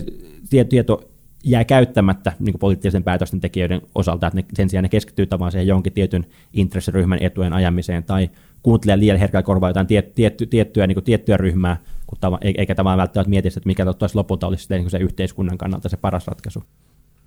[0.68, 1.15] tieto
[1.46, 5.66] jää käyttämättä niin poliittisen päätösten tekijöiden osalta, että ne, sen sijaan ne keskittyy tavallaan siihen
[5.66, 8.30] jonkin tietyn intressiryhmän etujen ajamiseen tai
[8.62, 11.76] kuuntelee liian herkällä korvaa jotain tiet, tietty, tiettyä, niin kuin, tiettyä ryhmää,
[12.06, 15.96] kun tava, eikä tavallaan välttämättä mieti, että mikä lopulta olisi niin se yhteiskunnan kannalta se
[15.96, 16.64] paras ratkaisu.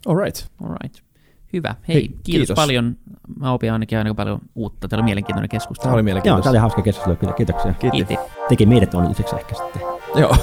[0.05, 0.47] All right.
[0.63, 1.08] All right.
[1.53, 1.75] Hyvä.
[1.87, 2.55] Hei, Hei, kiitos, kiitos.
[2.55, 2.97] paljon.
[3.39, 4.87] Mä opin ainakin aika paljon uutta.
[4.87, 5.83] Tämä oli mielenkiintoinen keskustelu.
[5.83, 6.43] Tämä oli Joo, mielenkiintoista.
[6.43, 7.33] tämä oli hauska keskustelu, kyllä.
[7.33, 7.73] Kiitoksia.
[7.73, 7.97] Kiitti.
[8.05, 8.17] Kiitti.
[8.49, 9.81] Teki meidät onnelliseksi ehkä sitten.
[10.15, 10.35] Joo.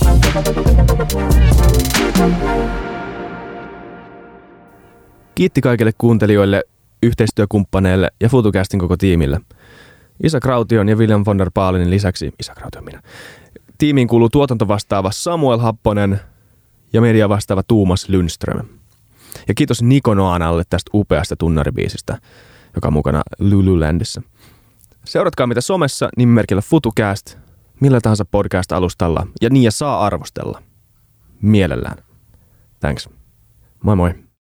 [5.34, 6.62] Kiitti kaikille kuuntelijoille,
[7.02, 9.40] yhteistyökumppaneille ja FutuCastin koko tiimille.
[10.22, 13.02] Isa Kraution ja William von der Baalinin lisäksi, Isa Kraution minä,
[13.78, 16.20] tiimiin kuuluu tuotantovastaava Samuel Happonen
[16.92, 18.66] ja media vastaava Tuumas Lundström.
[19.48, 22.18] Ja kiitos Niko Noanalle tästä upeasta tunnaribiisistä,
[22.74, 24.22] joka on mukana Lululandissa.
[25.04, 27.36] Seuratkaa mitä somessa nimimerkillä FutuCast,
[27.84, 30.62] millä tahansa podcast-alustalla ja niin ja saa arvostella.
[31.42, 32.04] Mielellään.
[32.80, 33.08] Thanks.
[33.82, 34.23] Moi moi.